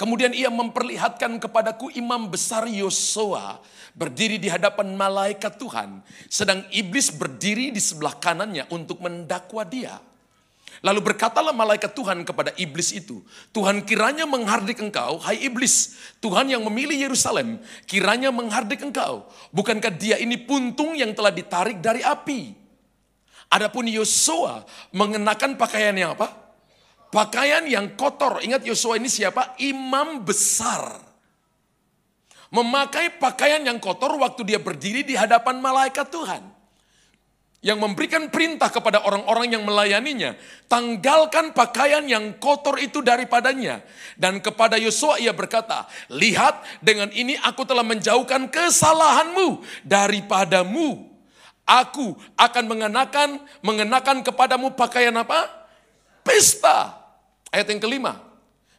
[0.00, 3.60] Kemudian ia memperlihatkan kepadaku imam besar Yosua
[3.92, 6.00] berdiri di hadapan malaikat Tuhan.
[6.32, 10.00] Sedang iblis berdiri di sebelah kanannya untuk mendakwa dia.
[10.84, 13.24] Lalu berkatalah malaikat Tuhan kepada iblis itu,
[13.56, 17.56] Tuhan kiranya menghardik engkau, hai iblis, Tuhan yang memilih Yerusalem,
[17.88, 19.24] kiranya menghardik engkau.
[19.48, 22.52] Bukankah dia ini puntung yang telah ditarik dari api?
[23.48, 24.60] Adapun Yosua
[24.92, 26.28] mengenakan pakaian yang apa?
[27.08, 28.44] Pakaian yang kotor.
[28.44, 29.56] Ingat Yosua ini siapa?
[29.64, 31.00] Imam besar.
[32.52, 36.53] Memakai pakaian yang kotor waktu dia berdiri di hadapan malaikat Tuhan
[37.64, 40.36] yang memberikan perintah kepada orang-orang yang melayaninya,
[40.68, 43.80] tanggalkan pakaian yang kotor itu daripadanya.
[44.20, 51.08] Dan kepada Yosua ia berkata, lihat dengan ini aku telah menjauhkan kesalahanmu daripadamu.
[51.64, 55.48] Aku akan mengenakan mengenakan kepadamu pakaian apa?
[56.20, 57.00] Pesta.
[57.48, 58.33] Ayat yang kelima.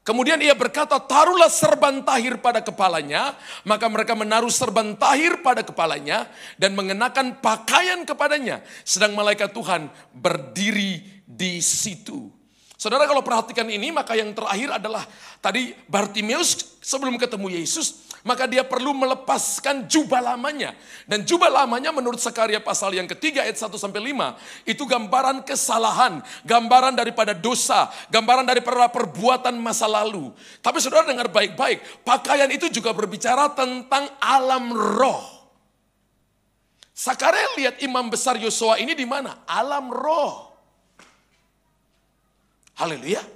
[0.06, 3.34] Kemudian ia berkata, taruhlah serban tahir pada kepalanya.
[3.66, 6.30] Maka mereka menaruh serban tahir pada kepalanya
[6.62, 8.62] dan mengenakan pakaian kepadanya.
[8.86, 12.30] Sedang malaikat Tuhan berdiri di situ.
[12.78, 15.02] Saudara kalau perhatikan ini maka yang terakhir adalah
[15.42, 20.74] tadi Bartimeus sebelum ketemu Yesus maka dia perlu melepaskan jubah lamanya.
[21.06, 26.26] Dan jubah lamanya menurut Sekaria pasal yang ketiga ayat 1 sampai 5 itu gambaran kesalahan,
[26.42, 30.34] gambaran daripada dosa, gambaran daripada perbuatan masa lalu.
[30.66, 35.22] Tapi saudara dengar baik-baik, pakaian itu juga berbicara tentang alam roh.
[36.96, 39.46] Sakaria lihat imam besar Yosua ini di mana?
[39.46, 40.50] Alam roh.
[42.74, 43.35] Haleluya.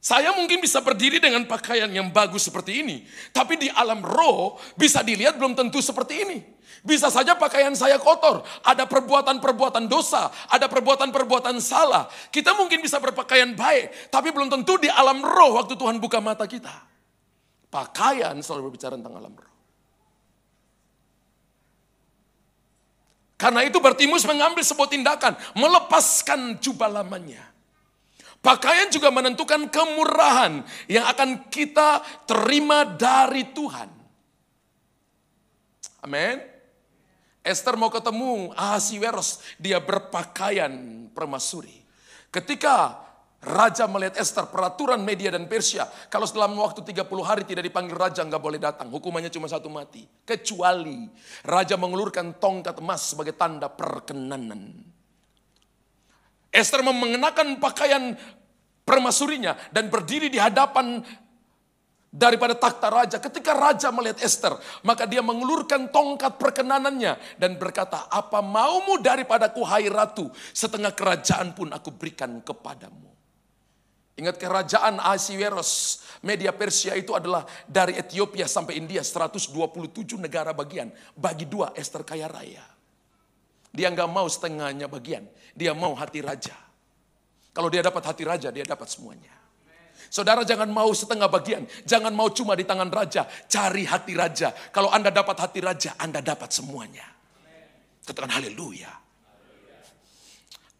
[0.00, 3.04] Saya mungkin bisa berdiri dengan pakaian yang bagus seperti ini,
[3.36, 6.40] tapi di alam roh bisa dilihat belum tentu seperti ini.
[6.80, 12.08] Bisa saja pakaian saya kotor, ada perbuatan-perbuatan dosa, ada perbuatan-perbuatan salah.
[12.32, 16.48] Kita mungkin bisa berpakaian baik, tapi belum tentu di alam roh waktu Tuhan buka mata
[16.48, 16.72] kita.
[17.68, 19.52] Pakaian selalu berbicara tentang alam roh.
[23.36, 27.49] Karena itu Bartimus mengambil sebuah tindakan, melepaskan jubah lamanya.
[28.40, 33.88] Pakaian juga menentukan kemurahan yang akan kita terima dari Tuhan.
[36.00, 36.40] Amin.
[37.44, 40.72] Esther mau ketemu Ahasiweros, dia berpakaian
[41.12, 41.84] permasuri.
[42.32, 42.96] Ketika
[43.40, 48.20] Raja melihat Esther, peraturan media dan Persia, kalau dalam waktu 30 hari tidak dipanggil Raja
[48.20, 50.04] nggak boleh datang, hukumannya cuma satu mati.
[50.28, 51.08] Kecuali
[51.48, 54.84] Raja mengulurkan tongkat emas sebagai tanda perkenanan.
[56.50, 58.18] Esther mengenakan pakaian
[58.82, 60.98] permasurinya dan berdiri di hadapan
[62.10, 63.16] daripada takhta raja.
[63.22, 69.86] Ketika raja melihat Esther, maka dia mengulurkan tongkat perkenanannya dan berkata, "Apa maumu daripadaku hai
[69.86, 70.26] ratu?
[70.50, 73.08] Setengah kerajaan pun aku berikan kepadamu."
[74.18, 80.92] Ingat kerajaan Ahasiweros, media Persia itu adalah dari Ethiopia sampai India 127 negara bagian.
[81.16, 82.60] Bagi dua Esther kaya raya.
[83.70, 85.24] Dia nggak mau setengahnya bagian,
[85.54, 86.56] dia mau hati raja.
[87.50, 89.34] Kalau dia dapat hati raja, dia dapat semuanya.
[90.10, 94.50] Saudara jangan mau setengah bagian, jangan mau cuma di tangan raja, cari hati raja.
[94.74, 97.06] Kalau Anda dapat hati raja, Anda dapat semuanya.
[98.02, 98.90] Katakan haleluya.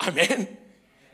[0.03, 0.51] Amin.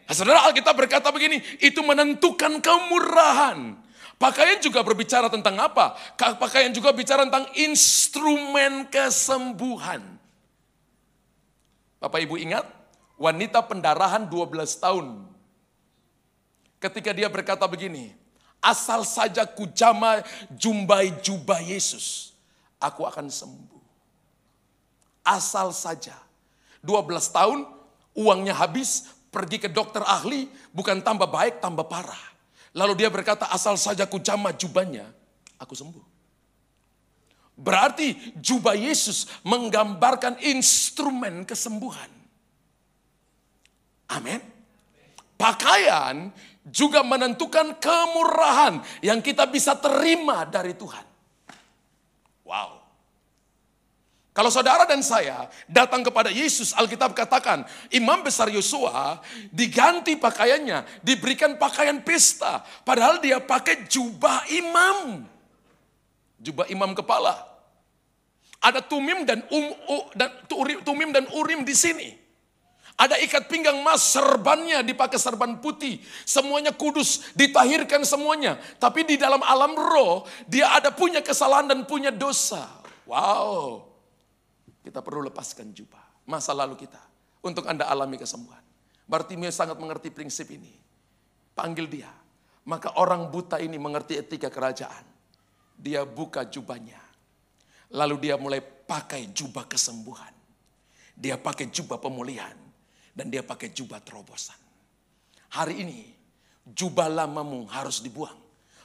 [0.07, 3.75] Nah, saudara Alkitab berkata begini, itu menentukan kemurahan.
[4.17, 5.99] Pakaian juga berbicara tentang apa?
[6.17, 10.01] Pakaian juga bicara tentang instrumen kesembuhan.
[12.01, 12.65] Bapak Ibu ingat,
[13.17, 15.27] wanita pendarahan 12 tahun
[16.81, 18.13] ketika dia berkata begini,
[18.61, 22.37] asal saja ku jama jumbai jubah Yesus,
[22.79, 23.85] aku akan sembuh.
[25.27, 26.15] Asal saja.
[26.87, 27.67] 12 tahun,
[28.15, 32.25] uangnya habis, pergi ke dokter ahli, bukan tambah baik, tambah parah.
[32.77, 35.11] Lalu dia berkata, asal saja ku jama jubahnya,
[35.59, 36.15] aku sembuh.
[37.57, 42.16] Berarti jubah Yesus menggambarkan instrumen kesembuhan.
[44.11, 44.39] Amin.
[45.37, 46.33] Pakaian
[46.67, 51.05] juga menentukan kemurahan yang kita bisa terima dari Tuhan.
[52.47, 52.87] Wow.
[54.37, 61.57] Kalau saudara dan saya datang kepada Yesus, Alkitab katakan, imam besar Yosua diganti pakaiannya, diberikan
[61.57, 62.61] pakaian pesta.
[62.85, 65.25] Padahal dia pakai jubah imam.
[66.37, 67.49] Jubah imam kepala.
[68.61, 70.29] Ada tumim dan um, u, dan
[70.85, 72.26] tumim dan urim di sini.
[72.97, 76.01] Ada ikat pinggang emas, serbannya dipakai serban putih.
[76.25, 78.57] Semuanya kudus, ditahirkan semuanya.
[78.81, 82.65] Tapi di dalam alam roh, dia ada punya kesalahan dan punya dosa.
[83.05, 83.85] Wow.
[84.81, 86.25] Kita perlu lepaskan jubah.
[86.25, 86.99] Masa lalu kita.
[87.45, 88.65] Untuk Anda alami kesembuhan.
[89.05, 90.73] Bartimeo sangat mengerti prinsip ini.
[91.53, 92.11] Panggil dia.
[92.65, 95.05] Maka orang buta ini mengerti etika kerajaan.
[95.77, 96.99] Dia buka jubahnya.
[97.93, 100.33] Lalu dia mulai pakai jubah kesembuhan.
[101.13, 102.66] Dia pakai jubah pemulihan.
[103.17, 104.61] Dan dia pakai jubah terobosan.
[105.57, 106.05] Hari ini
[106.69, 108.37] jubah lamamu harus dibuang.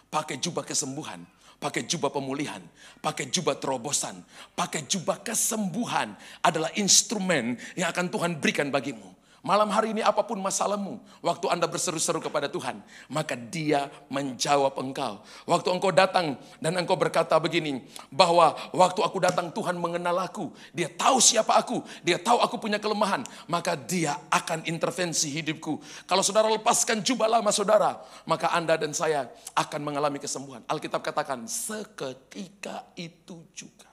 [0.08, 1.20] Pakai jubah kesembuhan
[1.62, 2.58] pakai jubah pemulihan,
[3.06, 4.26] pakai jubah terobosan,
[4.58, 9.21] pakai jubah kesembuhan adalah instrumen yang akan Tuhan berikan bagimu.
[9.42, 12.78] Malam hari ini apa pun masalahmu, waktu Anda berseru-seru kepada Tuhan,
[13.10, 15.26] maka dia menjawab engkau.
[15.50, 17.82] Waktu engkau datang dan engkau berkata begini,
[18.14, 22.78] bahwa waktu aku datang Tuhan mengenal aku, dia tahu siapa aku, dia tahu aku punya
[22.78, 25.82] kelemahan, maka dia akan intervensi hidupku.
[26.06, 27.98] Kalau saudara lepaskan jubah lama saudara,
[28.30, 29.26] maka Anda dan saya
[29.58, 30.62] akan mengalami kesembuhan.
[30.70, 33.90] Alkitab katakan, seketika itu juga.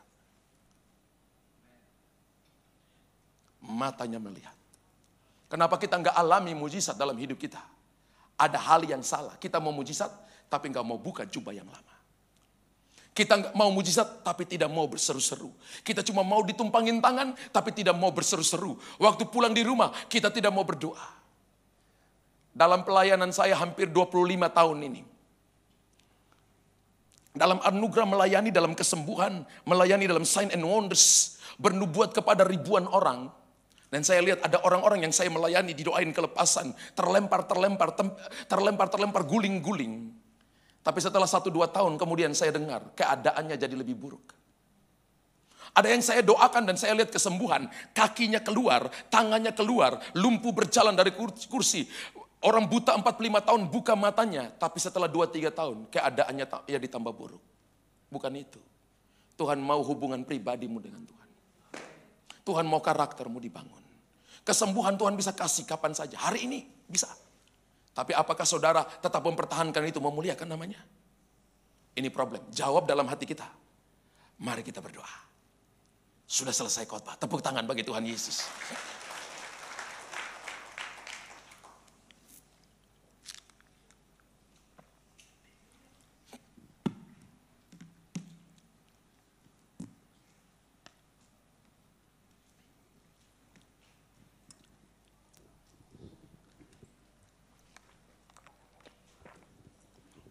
[3.65, 4.58] Matanya melihat
[5.49, 7.61] Kenapa kita nggak alami mujizat dalam hidup kita?
[8.37, 9.35] Ada hal yang salah.
[9.41, 10.13] Kita mau mujizat,
[10.53, 11.97] tapi nggak mau buka jubah yang lama.
[13.17, 15.51] Kita nggak mau mujizat, tapi tidak mau berseru-seru.
[15.83, 18.79] Kita cuma mau ditumpangin tangan, tapi tidak mau berseru-seru.
[19.01, 21.19] Waktu pulang di rumah, kita tidak mau berdoa.
[22.55, 24.13] Dalam pelayanan saya hampir 25
[24.53, 25.03] tahun ini.
[27.35, 33.31] Dalam anugerah melayani dalam kesembuhan, melayani dalam sign and wonders, bernubuat kepada ribuan orang,
[33.89, 37.97] dan saya lihat ada orang-orang yang saya melayani didoain kelepasan, terlempar, terlempar,
[38.45, 40.13] terlempar, terlempar, guling-guling.
[40.85, 44.37] Tapi setelah satu dua tahun kemudian saya dengar keadaannya jadi lebih buruk.
[45.73, 51.13] Ada yang saya doakan dan saya lihat kesembuhan, kakinya keluar, tangannya keluar, lumpuh berjalan dari
[51.49, 51.85] kursi.
[52.39, 57.43] Orang buta 45 tahun buka matanya, tapi setelah 2-3 tahun keadaannya ya ditambah buruk.
[58.09, 58.61] Bukan itu.
[59.35, 61.29] Tuhan mau hubungan pribadimu dengan Tuhan.
[62.49, 63.78] Tuhan mau karaktermu dibangun.
[64.49, 66.17] Kesembuhan Tuhan bisa kasih kapan saja.
[66.17, 67.05] Hari ini bisa.
[67.93, 70.81] Tapi apakah saudara tetap mempertahankan itu memuliakan namanya?
[71.93, 72.41] Ini problem.
[72.49, 73.45] Jawab dalam hati kita.
[74.41, 75.29] Mari kita berdoa.
[76.25, 77.21] Sudah selesai khotbah.
[77.21, 78.49] Tepuk tangan bagi Tuhan Yesus.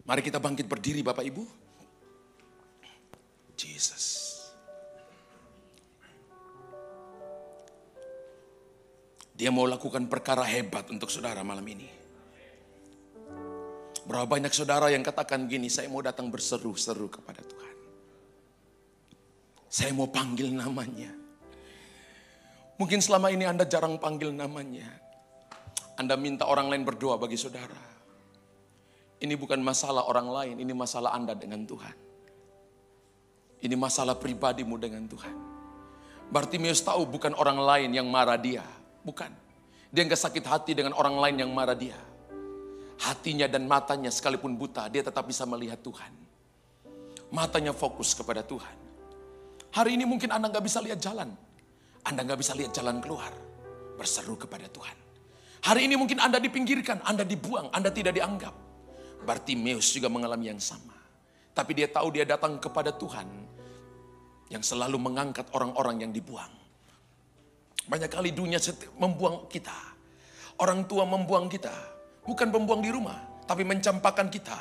[0.08, 1.44] Mari kita bangkit berdiri Bapak Ibu.
[3.60, 4.40] Jesus.
[9.36, 11.86] Dia mau lakukan perkara hebat untuk saudara malam ini.
[14.08, 17.76] Berapa banyak saudara yang katakan gini, saya mau datang berseru-seru kepada Tuhan.
[19.68, 21.12] Saya mau panggil namanya.
[22.80, 24.88] Mungkin selama ini Anda jarang panggil namanya.
[26.00, 27.97] Anda minta orang lain berdoa bagi saudara.
[29.18, 31.96] Ini bukan masalah orang lain, ini masalah Anda dengan Tuhan.
[33.58, 35.34] Ini masalah pribadimu dengan Tuhan.
[36.30, 38.62] Bartimius tahu bukan orang lain yang marah dia.
[39.02, 39.32] Bukan.
[39.90, 41.98] Dia nggak sakit hati dengan orang lain yang marah dia.
[42.98, 46.12] Hatinya dan matanya sekalipun buta, dia tetap bisa melihat Tuhan.
[47.34, 48.76] Matanya fokus kepada Tuhan.
[49.74, 51.34] Hari ini mungkin Anda nggak bisa lihat jalan.
[52.06, 53.34] Anda nggak bisa lihat jalan keluar.
[53.98, 54.94] Berseru kepada Tuhan.
[55.66, 58.67] Hari ini mungkin Anda dipinggirkan, Anda dibuang, Anda tidak dianggap.
[59.28, 60.96] Bartimeus juga mengalami yang sama.
[61.52, 63.28] Tapi dia tahu dia datang kepada Tuhan
[64.48, 66.48] yang selalu mengangkat orang-orang yang dibuang.
[67.84, 68.56] Banyak kali dunia
[68.96, 69.76] membuang kita.
[70.56, 71.72] Orang tua membuang kita.
[72.24, 74.56] Bukan membuang di rumah, tapi mencampakkan kita.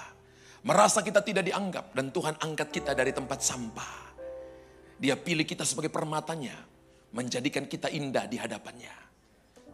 [0.68, 4.12] Merasa kita tidak dianggap dan Tuhan angkat kita dari tempat sampah.
[5.00, 6.56] Dia pilih kita sebagai permatanya,
[7.16, 8.96] menjadikan kita indah di hadapannya.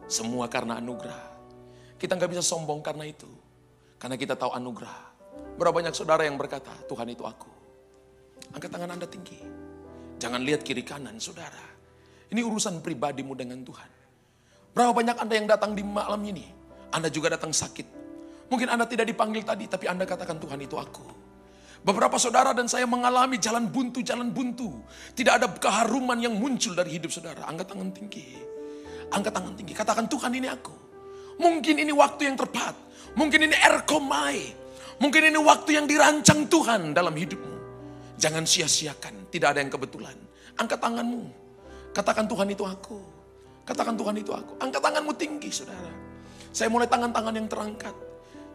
[0.06, 1.34] Semua karena anugerah.
[1.98, 3.43] Kita nggak bisa sombong karena itu.
[3.98, 5.14] Karena kita tahu anugerah.
[5.54, 7.50] Berapa banyak saudara yang berkata, Tuhan itu aku.
[8.54, 9.38] Angkat tangan Anda tinggi.
[10.18, 11.74] Jangan lihat kiri kanan saudara.
[12.30, 13.90] Ini urusan pribadimu dengan Tuhan.
[14.74, 16.46] Berapa banyak Anda yang datang di malam ini.
[16.90, 17.86] Anda juga datang sakit.
[18.50, 21.06] Mungkin Anda tidak dipanggil tadi, tapi Anda katakan Tuhan itu aku.
[21.84, 24.72] Beberapa saudara dan saya mengalami jalan buntu, jalan buntu.
[25.12, 27.44] Tidak ada keharuman yang muncul dari hidup saudara.
[27.44, 28.24] Angkat tangan tinggi.
[29.12, 29.72] Angkat tangan tinggi.
[29.76, 30.83] Katakan Tuhan ini aku.
[31.38, 32.74] Mungkin ini waktu yang tepat.
[33.14, 34.54] Mungkin ini erkomai.
[34.98, 37.54] Mungkin ini waktu yang dirancang Tuhan dalam hidupmu.
[38.18, 39.30] Jangan sia-siakan.
[39.30, 40.14] Tidak ada yang kebetulan.
[40.58, 41.24] Angkat tanganmu.
[41.94, 42.98] Katakan Tuhan itu aku.
[43.66, 44.58] Katakan Tuhan itu aku.
[44.62, 45.90] Angkat tanganmu tinggi saudara.
[46.54, 47.94] Saya mulai tangan-tangan yang terangkat.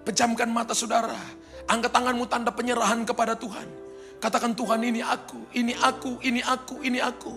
[0.08, 1.20] Pejamkan mata saudara.
[1.68, 3.68] Angkat tanganmu tanda penyerahan kepada Tuhan.
[4.20, 7.32] Katakan Tuhan ini aku, ini aku, ini aku, ini aku.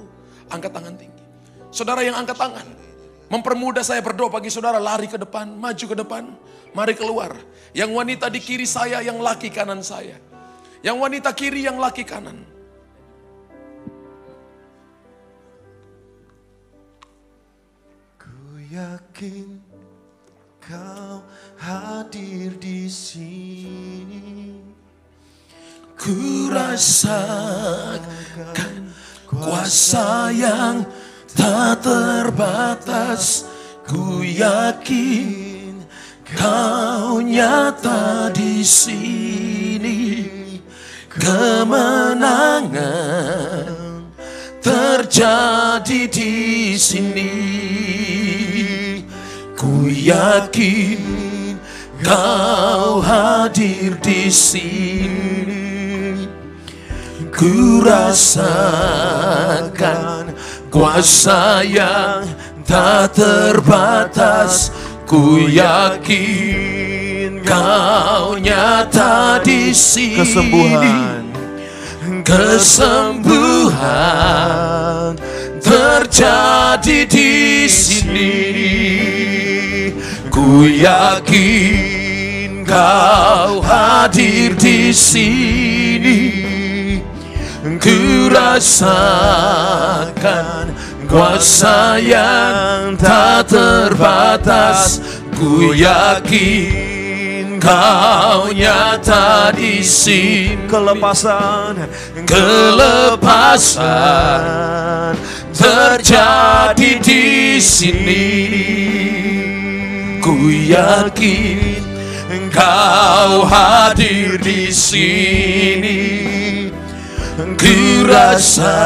[0.51, 1.25] Angkat tangan tinggi.
[1.71, 2.67] Saudara yang angkat tangan.
[3.33, 6.37] Mempermudah saya berdoa bagi saudara lari ke depan, maju ke depan.
[6.77, 7.33] Mari keluar.
[7.73, 10.21] Yang wanita di kiri saya, yang laki kanan saya.
[10.85, 12.45] Yang wanita kiri, yang laki kanan.
[18.21, 19.65] Ku yakin
[20.61, 21.25] kau
[21.57, 24.61] hadir di sini.
[25.97, 28.13] Ku rasakan
[29.25, 30.85] kuasa yang
[31.37, 33.45] tak terbatas.
[33.83, 35.85] Ku yakin
[36.39, 40.25] kau nyata di sini.
[41.13, 42.81] Kemenangan
[44.65, 47.35] terjadi di sini.
[49.59, 51.03] Ku yakin
[52.01, 55.69] kau hadir di sini.
[57.33, 58.73] Ku rasakan
[60.73, 62.25] kuasa yang
[62.65, 64.73] tak terbatas.
[65.05, 70.25] Ku yakin kau nyata di sini.
[70.25, 71.29] Kesembuhan.
[72.25, 75.21] Kesembuhan
[75.61, 78.33] terjadi di sini.
[80.33, 86.42] Ku yakin kau hadir di sini.
[87.63, 88.75] Ku rasakan
[91.07, 94.99] kuasa yang tak terbatas.
[95.39, 100.59] Ku yakin kau nyata di sini.
[100.67, 101.87] Kelepasan.
[102.27, 103.79] Kelepasan
[105.55, 108.59] terjadi di sini.
[110.19, 111.79] Ku yakin
[112.27, 116.32] engkau hadir di sini.
[117.43, 118.83] Ku rasakan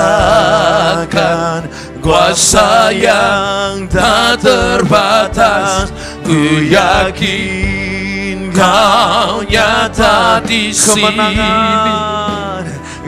[2.01, 5.93] kuasa yang tak terbatas.
[6.25, 11.37] Ku yakin kau nyata di sini.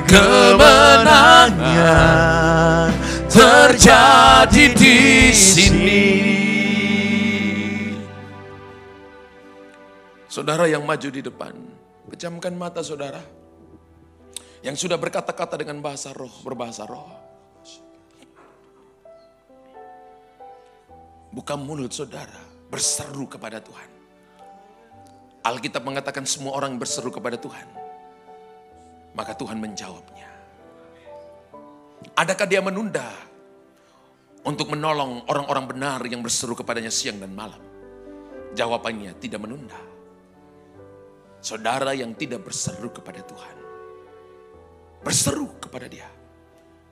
[0.08, 1.68] Kemenangan
[3.28, 6.08] terjadi di sini.
[10.28, 11.52] Saudara yang maju di depan,
[12.08, 13.47] pejamkan mata saudara.
[14.58, 17.06] Yang sudah berkata-kata dengan bahasa roh, berbahasa roh.
[21.30, 23.90] Buka mulut saudara, berseru kepada Tuhan.
[25.46, 27.68] Alkitab mengatakan semua orang berseru kepada Tuhan.
[29.14, 30.26] Maka Tuhan menjawabnya.
[32.18, 33.06] Adakah dia menunda
[34.42, 37.62] untuk menolong orang-orang benar yang berseru kepadanya siang dan malam?
[38.58, 39.78] Jawabannya tidak menunda.
[41.38, 43.57] Saudara yang tidak berseru kepada Tuhan.
[45.02, 46.08] Berseru kepada dia.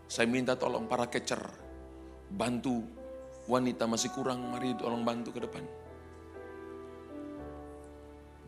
[0.07, 1.43] Saya minta tolong para kecer.
[2.31, 2.87] Bantu
[3.51, 4.43] wanita masih kurang.
[4.51, 5.65] Mari tolong bantu ke depan.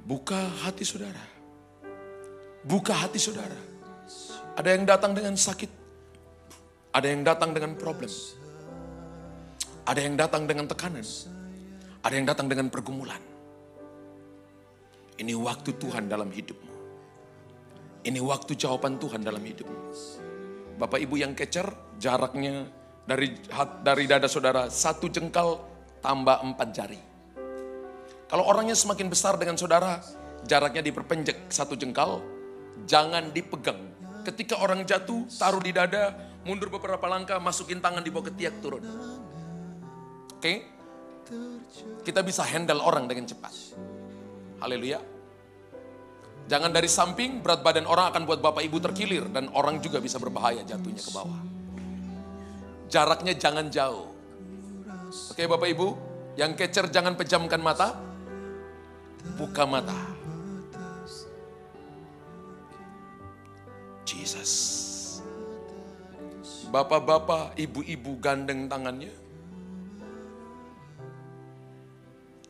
[0.07, 1.21] Buka hati saudara.
[2.65, 3.59] Buka hati saudara.
[4.59, 5.71] Ada yang datang dengan sakit.
[6.95, 8.11] Ada yang datang dengan problem.
[9.85, 11.07] Ada yang datang dengan tekanan.
[12.03, 13.21] Ada yang datang dengan pergumulan.
[15.19, 16.68] Ini waktu Tuhan dalam hidupmu.
[18.09, 19.79] Ini waktu jawaban Tuhan dalam hidupmu.
[20.81, 21.69] Bapak Ibu yang kecer,
[22.01, 22.65] jaraknya
[23.05, 23.37] dari
[23.85, 25.61] dari dada saudara satu jengkal
[26.01, 27.01] tambah empat jari.
[28.33, 30.01] Kalau orangnya semakin besar dengan saudara,
[30.49, 32.25] jaraknya diperpendek satu jengkal,
[32.89, 33.77] jangan dipegang.
[34.25, 36.17] Ketika orang jatuh, taruh di dada,
[36.49, 38.89] mundur beberapa langkah, masukin tangan di bawah ketiak turun.
[40.33, 40.65] Oke?
[42.05, 43.53] Kita bisa handle orang dengan cepat.
[44.65, 45.18] Haleluya.
[46.49, 49.29] Jangan dari samping, berat badan orang akan buat bapak ibu terkilir.
[49.29, 51.41] Dan orang juga bisa berbahaya jatuhnya ke bawah.
[52.89, 54.09] Jaraknya jangan jauh.
[55.29, 55.93] Oke bapak ibu,
[56.41, 58.01] yang kecer jangan pejamkan mata.
[59.37, 60.17] Buka mata.
[64.09, 64.53] Jesus.
[66.73, 69.13] Bapak-bapak, ibu-ibu gandeng tangannya.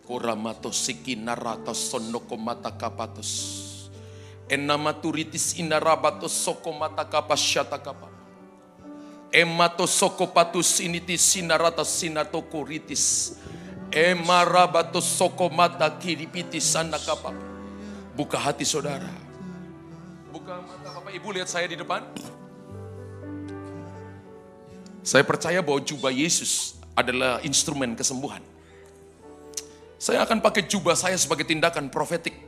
[0.07, 3.68] Kuramato siki narato sonoko mata kapatos.
[4.49, 5.57] Enamaturitis.
[9.29, 13.37] Emato soko patus initis sinarata sinato kuritis.
[13.93, 17.37] Emarabato soko mata kiripitis sana kapa.
[18.17, 19.09] Buka hati saudara.
[20.33, 22.05] Buka mata Bapak Ibu lihat saya di depan.
[25.05, 28.41] Saya percaya bahwa jubah Yesus adalah instrumen kesembuhan.
[29.97, 32.48] Saya akan pakai jubah saya sebagai tindakan profetik.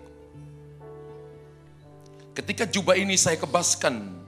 [2.30, 4.20] Ketika jubah ini saya kebaskan,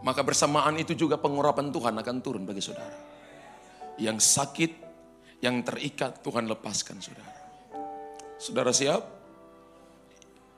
[0.00, 2.96] maka bersamaan itu juga pengurapan Tuhan akan turun bagi saudara.
[4.00, 4.72] Yang sakit,
[5.44, 7.36] yang terikat, Tuhan lepaskan saudara.
[8.40, 9.04] Saudara siap?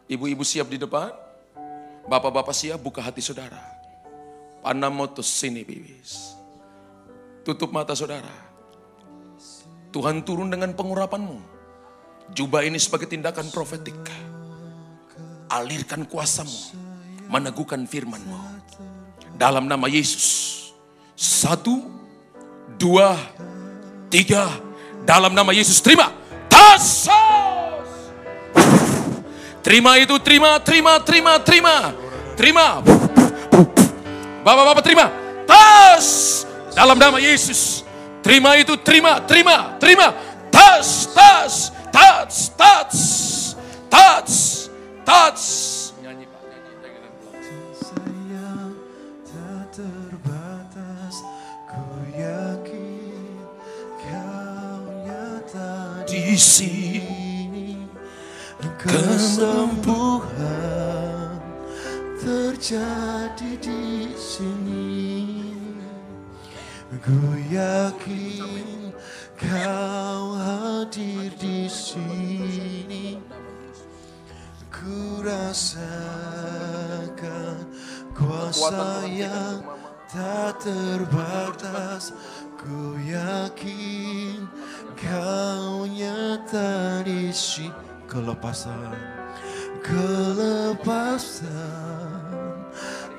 [0.06, 1.10] Ibu-ibu siap di depan?
[2.06, 3.58] Bapak-bapak siap buka hati saudara.
[4.62, 6.38] Panamotus sini bibis.
[7.42, 8.30] Tutup mata saudara.
[9.90, 11.42] Tuhan turun dengan pengurapanmu.
[12.30, 13.98] Jubah ini sebagai tindakan profetik.
[15.52, 16.80] Alirkan kuasamu.
[17.28, 18.32] Meneguhkan firmanmu.
[19.36, 20.48] Dalam nama Yesus.
[21.12, 21.84] Satu,
[22.80, 23.20] dua,
[24.08, 24.48] tiga.
[25.04, 26.08] Dalam nama Yesus terima.
[26.48, 27.12] Tasos.
[29.60, 31.76] Terima itu, terima, terima, terima, terima.
[32.32, 32.66] Terima.
[34.40, 35.06] Bapak-bapak terima.
[35.44, 36.42] Tas.
[36.72, 37.84] Dalam nama Yesus.
[38.24, 40.16] Terima itu, terima, terima, terima.
[40.48, 42.96] Tas, tas, tas, tas,
[43.90, 44.71] tas,
[45.04, 45.92] tas.
[46.02, 46.72] Nyanyi Pak, nyanyi.
[47.74, 48.74] Sayang
[49.26, 51.16] tak terbatas.
[51.68, 51.82] Ku
[52.14, 53.38] yakin
[53.98, 57.88] kau nyata Di sini.
[58.82, 60.18] Kesembuhan
[62.18, 65.54] terjadi di sini.
[67.02, 68.90] Ku yakin
[69.38, 72.71] kau hadir di sini
[74.82, 75.78] Ku rasakan
[78.18, 79.62] kuasa yang
[80.10, 82.10] tak terbatas.
[82.58, 84.50] Ku yakin
[84.98, 87.70] kau nyata di sini
[88.10, 88.90] Kelepasan,
[89.86, 91.46] kelepasan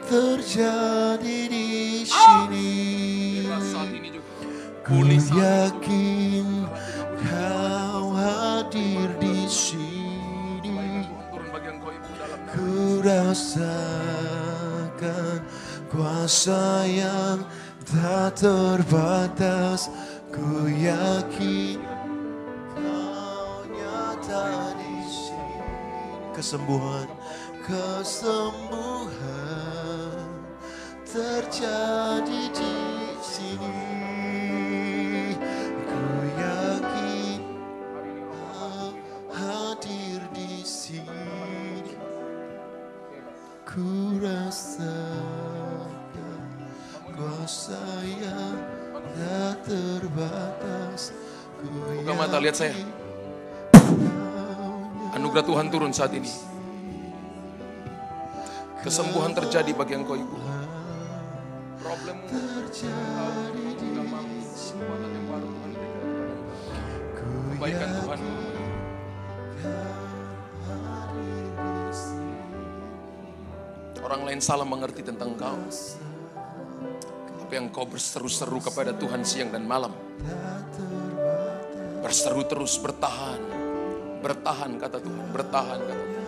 [0.04, 2.76] terjadi di sini.
[4.84, 5.00] Ku
[5.32, 6.68] yakin
[7.24, 9.23] kau hadir di
[13.34, 15.02] rasakan
[15.90, 17.42] kuasa yang
[17.82, 19.90] tak terbatas
[20.34, 21.78] Ku yakin
[22.74, 25.62] kau nyata di sini.
[26.34, 27.06] Kesembuhan,
[27.62, 29.14] kesembuhan
[31.06, 32.73] terjadi di
[52.34, 52.74] Mata, lihat saya.
[55.14, 56.26] Anugerah Tuhan turun saat ini.
[58.82, 60.34] Kesembuhan terjadi bagi engkau ibu.
[61.78, 64.10] Problemmu terjadi di yang
[65.30, 65.72] baru Tuhan
[67.54, 68.20] Kebaikan Tuhan.
[74.02, 75.62] Orang lain salah mengerti tentang engkau.
[77.46, 79.94] Tapi engkau berseru-seru kepada Tuhan siang dan malam.
[82.04, 83.40] Berseru terus, bertahan.
[84.20, 86.24] Bertahan kata Tuhan, bertahan kata Tuhan.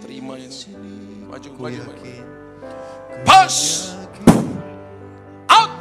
[0.00, 0.48] Terima ini.
[1.28, 2.00] Maju, Ku maju, maju.
[2.00, 2.24] yakin
[3.28, 3.92] Push!
[5.52, 5.72] Out!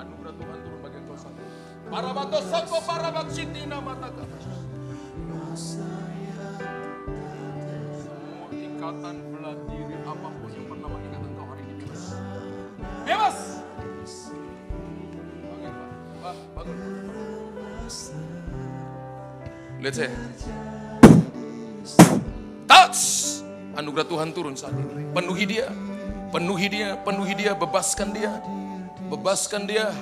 [0.00, 1.48] Anugerah Tuhan turun bagi engkau saat ini.
[1.92, 4.24] Para bato soko para baksiti nama taka.
[8.88, 12.02] Ikatan belah diri apa pun yang pernah mengikat engkau hari ini bebas.
[13.04, 13.38] Bebas!
[15.44, 15.74] Bangun.
[16.24, 16.80] Pak, bangun.
[19.84, 20.10] Lihat saya.
[22.64, 23.00] Touch!
[23.76, 25.04] Anugerah Tuhan turun saat ini.
[25.12, 25.68] Penuhi dia.
[26.32, 28.40] Penuhi dia, penuhi dia, bebaskan dia.
[29.12, 29.92] Bebaskan dia.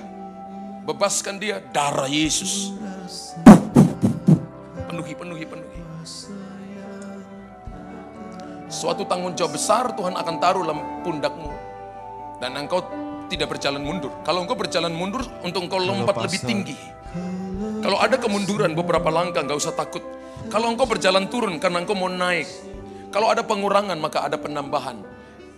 [0.87, 1.59] Bebaskan dia.
[1.75, 2.71] Darah Yesus.
[4.87, 5.83] Penuhi, penuhi, penuhi.
[8.77, 11.49] Suatu tanggung jawab besar Tuhan akan taruh dalam pundakmu.
[12.37, 12.85] Dan engkau
[13.33, 14.13] tidak berjalan mundur.
[14.21, 16.77] Kalau engkau berjalan mundur, untuk engkau lompat lebih tinggi.
[17.81, 20.05] Kalau ada kemunduran beberapa langkah, nggak usah takut.
[20.53, 22.45] Kalau engkau berjalan turun karena engkau mau naik.
[23.09, 25.01] Kalau ada pengurangan, maka ada penambahan.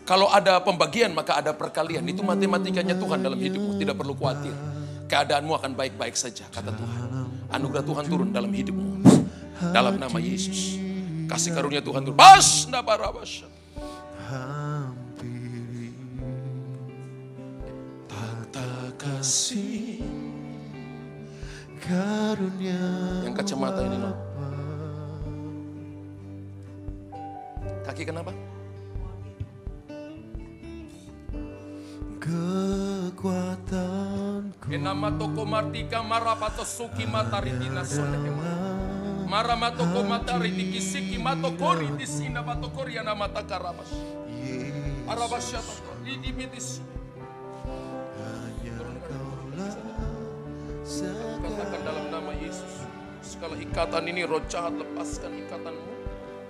[0.07, 2.07] Kalau ada pembagian maka ada perkalian.
[2.07, 3.83] Itu matematikanya Tuhan dalam hidupmu.
[3.83, 4.55] Tidak perlu khawatir.
[5.11, 7.01] Keadaanmu akan baik-baik saja kata Tuhan.
[7.51, 9.05] Anugerah Tuhan turun dalam hidupmu.
[9.75, 10.88] Dalam nama Yesus.
[11.29, 12.16] Kasih karunia Tuhan turun.
[12.16, 13.45] Bas, nabarabas.
[14.29, 15.97] hampiri
[18.05, 20.05] tata kasih
[21.81, 22.76] karunia
[23.24, 24.12] Yang kacamata ini loh.
[27.89, 28.37] Kaki kenapa?
[33.16, 38.20] kekuatanku Enama toko martika marapato suki matari dinasone.
[39.29, 43.93] Maramato ko matari di kisiki mato kori di sina mato kori ana mata karabas.
[45.05, 46.81] Arabas yato di di mitis.
[51.45, 52.89] Katakan dalam nama Yesus.
[53.20, 55.93] Segala ikatan ini roh jahat lepaskan ikatanmu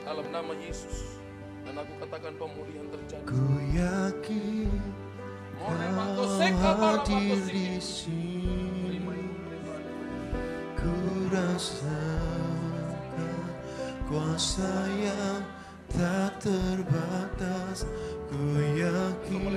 [0.07, 1.19] dalam nama Yesus.
[1.67, 3.27] Dan aku katakan pemulihan terjadi.
[3.27, 4.71] ku yakin
[5.59, 9.03] kau hadir di sini
[10.79, 10.95] ku
[11.35, 12.38] rasakan
[14.09, 15.45] kuasa yang
[15.93, 17.85] tak terbatas
[18.33, 19.49] ku yakin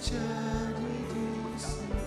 [0.00, 1.28] terjadi di
[1.60, 2.06] sini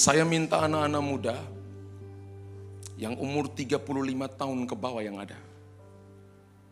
[0.00, 1.36] Saya minta anak-anak muda
[2.96, 3.84] yang umur 35
[4.32, 5.36] tahun ke bawah yang ada.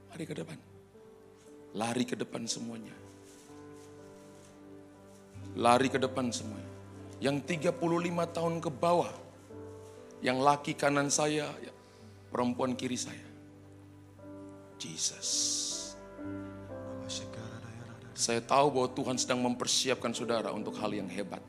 [0.08, 0.56] Mari ke depan.
[1.76, 2.96] Lari ke depan semuanya.
[5.60, 6.72] Lari ke depan semuanya.
[7.20, 9.12] Yang 35 tahun ke bawah.
[10.24, 11.52] Yang laki kanan saya,
[12.32, 13.28] perempuan kiri saya.
[14.80, 15.28] Jesus.
[18.16, 21.44] Saya tahu bahwa Tuhan sedang mempersiapkan saudara untuk hal yang hebat.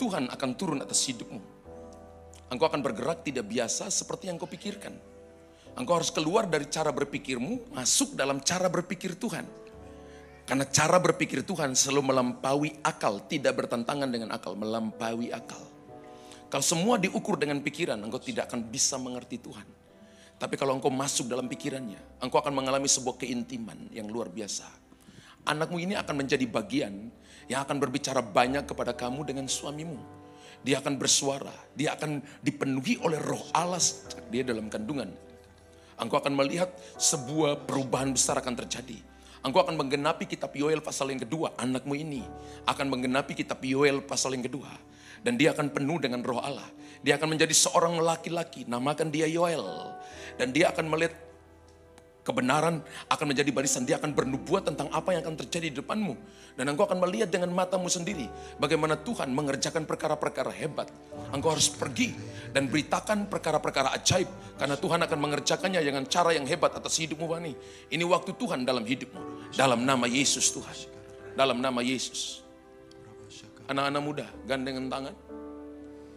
[0.00, 1.60] Tuhan akan turun atas hidupmu.
[2.48, 4.96] Engkau akan bergerak tidak biasa seperti yang kau pikirkan.
[5.76, 9.44] Engkau harus keluar dari cara berpikirmu, masuk dalam cara berpikir Tuhan.
[10.48, 15.62] Karena cara berpikir Tuhan selalu melampaui akal, tidak bertentangan dengan akal, melampaui akal.
[16.50, 19.68] Kalau semua diukur dengan pikiran, engkau tidak akan bisa mengerti Tuhan.
[20.40, 24.66] Tapi kalau engkau masuk dalam pikirannya, engkau akan mengalami sebuah keintiman yang luar biasa.
[25.46, 27.12] Anakmu ini akan menjadi bagian
[27.50, 29.98] yang akan berbicara banyak kepada kamu dengan suamimu.
[30.62, 35.10] Dia akan bersuara, dia akan dipenuhi oleh roh Allah sejak dia dalam kandungan.
[35.98, 39.02] Engkau akan melihat sebuah perubahan besar akan terjadi.
[39.40, 41.56] Engkau akan menggenapi kitab Yoel pasal yang kedua.
[41.58, 42.22] Anakmu ini
[42.68, 44.70] akan menggenapi kitab Yoel pasal yang kedua.
[45.20, 46.68] Dan dia akan penuh dengan roh Allah.
[47.00, 48.68] Dia akan menjadi seorang laki-laki.
[48.68, 49.64] Namakan dia Yoel.
[50.36, 51.16] Dan dia akan melihat
[52.20, 53.88] kebenaran akan menjadi barisan.
[53.88, 56.14] Dia akan bernubuat tentang apa yang akan terjadi di depanmu.
[56.56, 58.28] Dan engkau akan melihat dengan matamu sendiri.
[58.60, 60.92] Bagaimana Tuhan mengerjakan perkara-perkara hebat.
[61.32, 62.12] Engkau harus pergi
[62.52, 64.28] dan beritakan perkara-perkara ajaib.
[64.60, 67.52] Karena Tuhan akan mengerjakannya dengan cara yang hebat atas hidupmu Bani.
[67.88, 69.54] Ini waktu Tuhan dalam hidupmu.
[69.56, 70.76] Dalam nama Yesus Tuhan.
[71.38, 72.44] Dalam nama Yesus.
[73.70, 75.14] Anak-anak muda, gandengan tangan.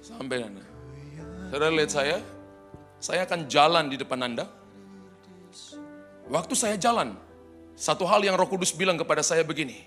[0.02, 0.66] Sampai Anda.
[1.54, 2.18] Saudara lihat saya,
[2.98, 4.50] saya akan jalan di depan Anda.
[6.32, 7.20] Waktu saya jalan,
[7.76, 9.84] satu hal yang roh kudus bilang kepada saya begini.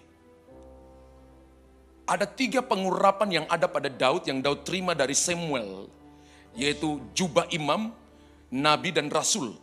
[2.06, 5.90] Ada tiga pengurapan yang ada pada Daud yang Daud terima dari Samuel.
[6.54, 7.90] Yaitu jubah imam,
[8.52, 9.56] nabi dan rasul.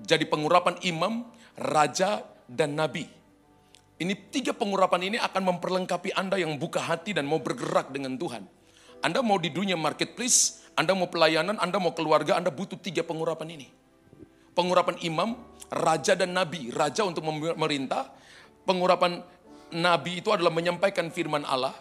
[0.00, 1.28] Jadi pengurapan imam,
[1.58, 3.04] raja dan nabi.
[4.00, 8.48] Ini tiga pengurapan ini akan memperlengkapi Anda yang buka hati dan mau bergerak dengan Tuhan.
[9.04, 13.60] Anda mau di dunia marketplace, Anda mau pelayanan, Anda mau keluarga, Anda butuh tiga pengurapan
[13.60, 13.68] ini.
[14.56, 15.36] Pengurapan imam,
[15.70, 16.74] raja dan nabi.
[16.74, 18.10] Raja untuk memerintah,
[18.66, 19.22] pengurapan
[19.74, 21.74] nabi itu adalah menyampaikan firman Allah,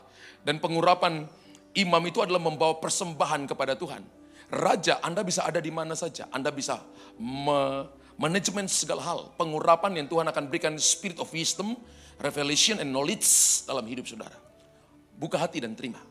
[0.46, 1.26] dan pengurapan
[1.74, 4.02] imam itu adalah membawa persembahan kepada Tuhan.
[4.50, 6.26] Raja, Anda bisa ada di mana saja.
[6.34, 6.82] Anda bisa
[7.22, 7.86] me-
[8.18, 9.20] manajemen segala hal.
[9.38, 11.78] Pengurapan yang Tuhan akan berikan spirit of wisdom,
[12.18, 13.26] revelation and knowledge
[13.70, 14.34] dalam hidup saudara.
[15.14, 16.02] Buka hati dan terima.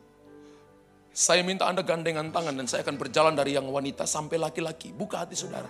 [1.11, 4.95] Saya minta Anda gandengan tangan dan saya akan berjalan dari yang wanita sampai laki-laki.
[4.95, 5.67] Buka hati saudara.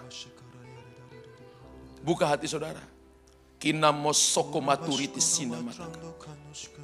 [2.03, 2.81] Buka hati saudara.
[3.59, 5.83] Kinamosoko maturitis sinamata.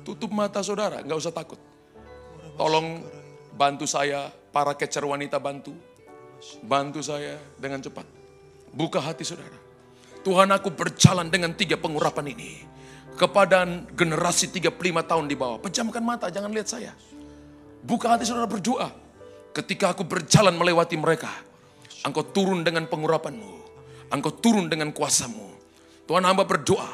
[0.04, 1.58] Tutup mata saudara, nggak usah takut.
[2.60, 3.02] Tolong
[3.56, 5.76] bantu saya, para kecer wanita bantu.
[6.64, 8.08] Bantu saya dengan cepat.
[8.76, 9.56] Buka hati saudara.
[10.24, 12.64] Tuhan aku berjalan dengan tiga pengurapan ini.
[13.16, 13.64] Kepada
[13.96, 14.76] generasi 35
[15.08, 15.64] tahun di bawah.
[15.64, 16.92] Pejamkan mata, jangan lihat saya.
[17.80, 18.92] Buka hati saudara berdoa.
[19.56, 21.32] Ketika aku berjalan melewati mereka.
[22.04, 23.55] Engkau turun dengan pengurapanmu.
[24.10, 25.54] Engkau turun dengan kuasamu.
[26.06, 26.88] Tuhan hamba berdoa.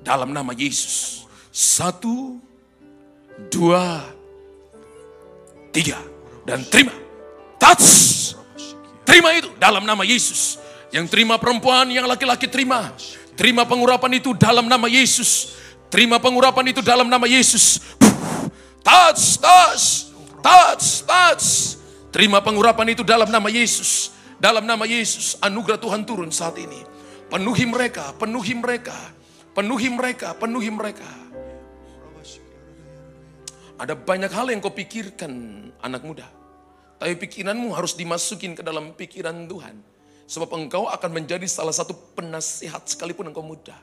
[0.00, 1.24] Dalam nama Yesus.
[1.52, 2.40] Satu,
[3.52, 4.00] dua,
[5.72, 6.00] tiga.
[6.44, 6.92] Dan terima.
[7.60, 8.32] Touch.
[9.04, 10.56] Terima itu dalam nama Yesus.
[10.90, 12.94] Yang terima perempuan, yang laki-laki terima.
[13.36, 15.56] Terima pengurapan itu dalam nama Yesus.
[15.90, 17.82] Terima pengurapan itu dalam nama Yesus.
[18.80, 19.84] Touch, touch,
[20.40, 21.44] touch, touch.
[22.10, 24.10] Terima pengurapan itu dalam nama Yesus.
[24.40, 26.80] Dalam nama Yesus, anugerah Tuhan turun saat ini.
[27.28, 28.96] Penuhi mereka, penuhi mereka,
[29.52, 31.10] penuhi mereka, penuhi mereka.
[33.76, 35.32] Ada banyak hal yang kau pikirkan
[35.84, 36.28] anak muda.
[37.00, 39.76] Tapi pikiranmu harus dimasukin ke dalam pikiran Tuhan.
[40.24, 43.76] Sebab engkau akan menjadi salah satu penasihat sekalipun engkau muda.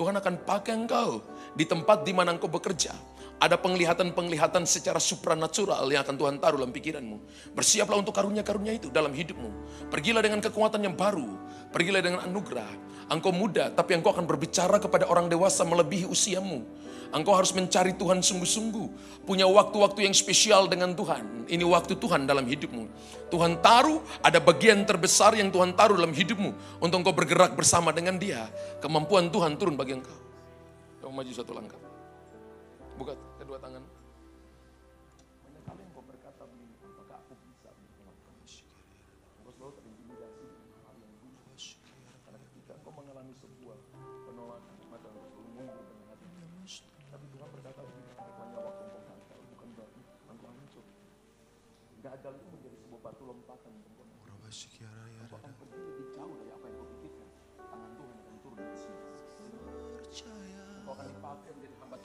[0.00, 1.20] Tuhan akan pakai engkau
[1.52, 2.96] di tempat di mana engkau bekerja.
[3.36, 7.16] Ada penglihatan-penglihatan secara supranatural yang akan Tuhan taruh dalam pikiranmu.
[7.52, 9.52] Bersiaplah untuk karunia-karunia itu dalam hidupmu.
[9.92, 11.36] Pergilah dengan kekuatan yang baru.
[11.68, 12.68] Pergilah dengan anugerah.
[13.12, 16.64] Engkau muda, tapi engkau akan berbicara kepada orang dewasa melebihi usiamu.
[17.10, 18.86] Engkau harus mencari Tuhan sungguh-sungguh.
[19.26, 21.50] Punya waktu-waktu yang spesial dengan Tuhan.
[21.50, 22.86] Ini waktu Tuhan dalam hidupmu.
[23.30, 26.78] Tuhan taruh, ada bagian terbesar yang Tuhan taruh dalam hidupmu.
[26.78, 28.46] Untuk engkau bergerak bersama dengan dia.
[28.78, 30.18] Kemampuan Tuhan turun bagi engkau.
[31.02, 31.80] Kamu maju satu langkah.
[32.94, 33.29] Buka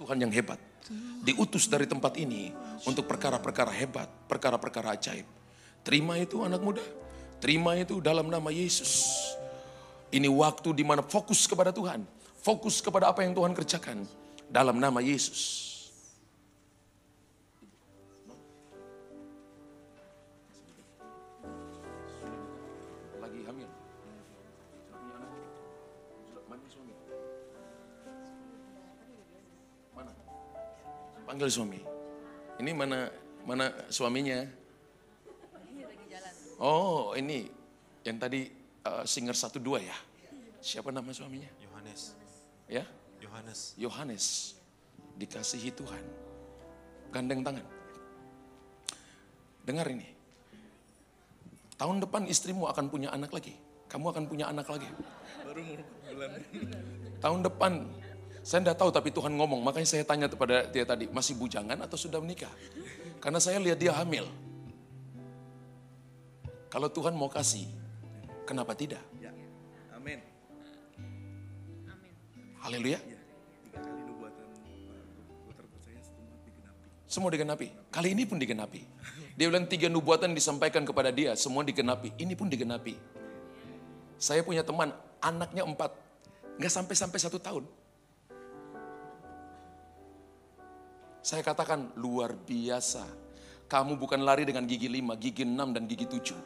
[0.05, 0.61] Tuhan yang hebat.
[1.25, 2.53] Diutus dari tempat ini
[2.85, 5.25] untuk perkara-perkara hebat, perkara-perkara ajaib.
[5.81, 6.85] Terima itu anak muda.
[7.41, 9.09] Terima itu dalam nama Yesus.
[10.13, 12.05] Ini waktu di mana fokus kepada Tuhan.
[12.45, 14.05] Fokus kepada apa yang Tuhan kerjakan.
[14.45, 15.64] Dalam nama Yesus.
[31.35, 31.83] Panggil suami.
[32.63, 33.11] Ini mana
[33.43, 34.47] mana suaminya?
[36.63, 37.51] Oh, ini
[38.07, 38.47] yang tadi
[38.87, 39.91] uh, singer satu dua ya.
[40.63, 41.51] Siapa nama suaminya?
[41.59, 42.15] Yohanes.
[42.71, 42.87] Ya,
[43.19, 43.75] Yohanes.
[43.75, 44.55] Yohanes.
[45.19, 45.99] Dikasihi Tuhan.
[47.11, 47.67] Gandeng tangan.
[49.67, 50.07] Dengar ini.
[51.75, 53.59] Tahun depan istrimu akan punya anak lagi.
[53.91, 54.87] Kamu akan punya anak lagi.
[55.43, 55.59] Baru
[56.15, 56.31] bulan.
[57.19, 57.71] Tahun depan
[58.45, 61.97] saya tidak tahu tapi Tuhan ngomong, makanya saya tanya kepada dia tadi, masih bujangan atau
[61.97, 62.53] sudah menikah?
[63.17, 64.29] Karena saya lihat dia hamil.
[66.69, 67.65] Kalau Tuhan mau kasih,
[68.45, 69.01] kenapa tidak?
[69.97, 70.21] Amin.
[72.61, 73.01] Haleluya.
[73.01, 74.45] Tiga kali nubuatan
[75.49, 76.85] putar saya semua digenapi.
[77.09, 77.67] Semua digenapi.
[77.89, 78.81] Kali ini pun digenapi.
[79.33, 82.13] Dia bilang tiga nubuatan disampaikan kepada dia, semua digenapi.
[82.21, 82.93] Ini pun digenapi.
[84.21, 85.97] Saya punya teman, anaknya empat.
[86.61, 87.65] Nggak sampai-sampai satu tahun.
[91.25, 93.01] Saya katakan luar biasa.
[93.65, 96.37] Kamu bukan lari dengan gigi lima, gigi enam dan gigi tujuh.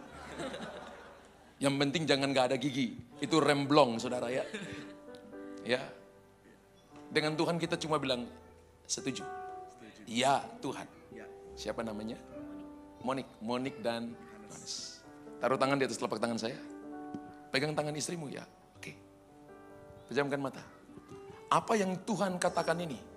[1.59, 2.95] Yang penting jangan gak ada gigi.
[3.19, 4.47] Itu remblong saudara ya.
[5.67, 5.83] Ya.
[7.11, 8.23] Dengan Tuhan kita cuma bilang
[8.87, 9.27] setuju.
[10.07, 10.87] Ya Tuhan.
[11.59, 12.15] Siapa namanya?
[13.03, 13.27] Monik.
[13.43, 14.15] Monik dan
[14.47, 15.03] Yohanes.
[15.43, 16.55] Taruh tangan di atas telapak tangan saya.
[17.51, 18.47] Pegang tangan istrimu ya.
[18.79, 18.95] Oke.
[20.07, 20.63] Pejamkan mata.
[21.51, 23.08] Apa yang Tuhan katakan ini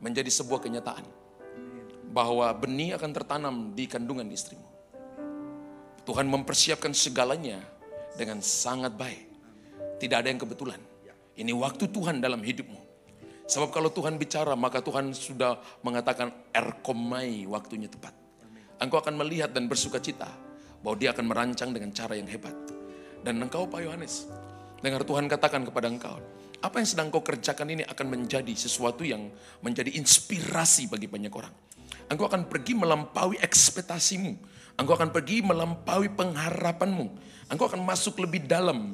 [0.00, 1.04] menjadi sebuah kenyataan.
[2.10, 4.66] Bahwa benih akan tertanam di kandungan istrimu.
[6.02, 7.62] Tuhan mempersiapkan segalanya
[8.18, 9.30] dengan sangat baik.
[10.02, 10.80] Tidak ada yang kebetulan.
[11.38, 12.80] Ini waktu Tuhan dalam hidupmu.
[13.46, 18.14] Sebab kalau Tuhan bicara, maka Tuhan sudah mengatakan erkomai waktunya tepat.
[18.78, 20.30] Engkau akan melihat dan bersuka cita
[20.80, 22.54] bahwa dia akan merancang dengan cara yang hebat.
[23.20, 24.30] Dan engkau Pak Yohanes,
[24.80, 26.16] dengar Tuhan katakan kepada engkau,
[26.60, 29.32] apa yang sedang kau kerjakan ini akan menjadi sesuatu yang
[29.64, 31.52] menjadi inspirasi bagi banyak orang.
[32.12, 34.32] Engkau akan pergi melampaui ekspektasimu.
[34.76, 37.06] Engkau akan pergi melampaui pengharapanmu.
[37.48, 38.92] Engkau akan masuk lebih dalam.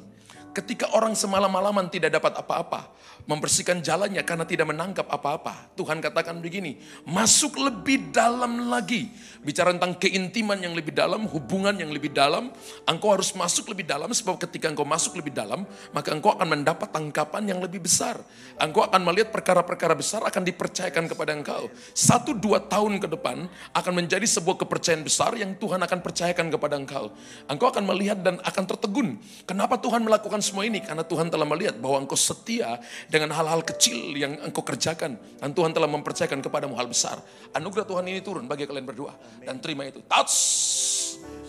[0.57, 2.89] Ketika orang semalam-malaman tidak dapat apa-apa,
[3.29, 5.69] membersihkan jalannya karena tidak menangkap apa-apa.
[5.77, 9.11] Tuhan katakan begini, masuk lebih dalam lagi.
[9.45, 12.49] Bicara tentang keintiman yang lebih dalam, hubungan yang lebih dalam,
[12.89, 16.89] engkau harus masuk lebih dalam sebab ketika engkau masuk lebih dalam, maka engkau akan mendapat
[16.89, 18.17] tangkapan yang lebih besar.
[18.57, 21.69] Engkau akan melihat perkara-perkara besar akan dipercayakan kepada engkau.
[21.93, 23.45] Satu dua tahun ke depan
[23.77, 27.13] akan menjadi sebuah kepercayaan besar yang Tuhan akan percayakan kepada engkau.
[27.45, 29.19] Engkau akan melihat dan akan tertegun.
[29.43, 30.79] Kenapa Tuhan melakukan semua ini?
[30.79, 32.79] Karena Tuhan telah melihat bahwa engkau setia
[33.11, 35.19] dengan hal-hal kecil yang engkau kerjakan.
[35.19, 37.19] Dan Tuhan telah mempercayakan kepadamu hal besar.
[37.51, 39.11] Anugerah Tuhan ini turun bagi kalian berdua.
[39.43, 39.99] Dan terima itu.
[40.07, 40.35] Touch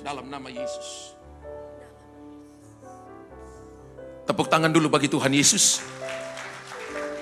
[0.03, 1.15] dalam nama Yesus.
[4.27, 5.81] Tepuk tangan dulu bagi Tuhan Yesus.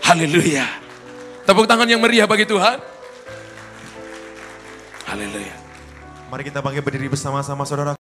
[0.02, 0.66] Haleluya.
[1.44, 2.80] Tepuk tangan yang meriah bagi Tuhan.
[5.06, 5.54] Haleluya.
[6.26, 8.05] Mari kita bangkit berdiri bersama-sama saudara.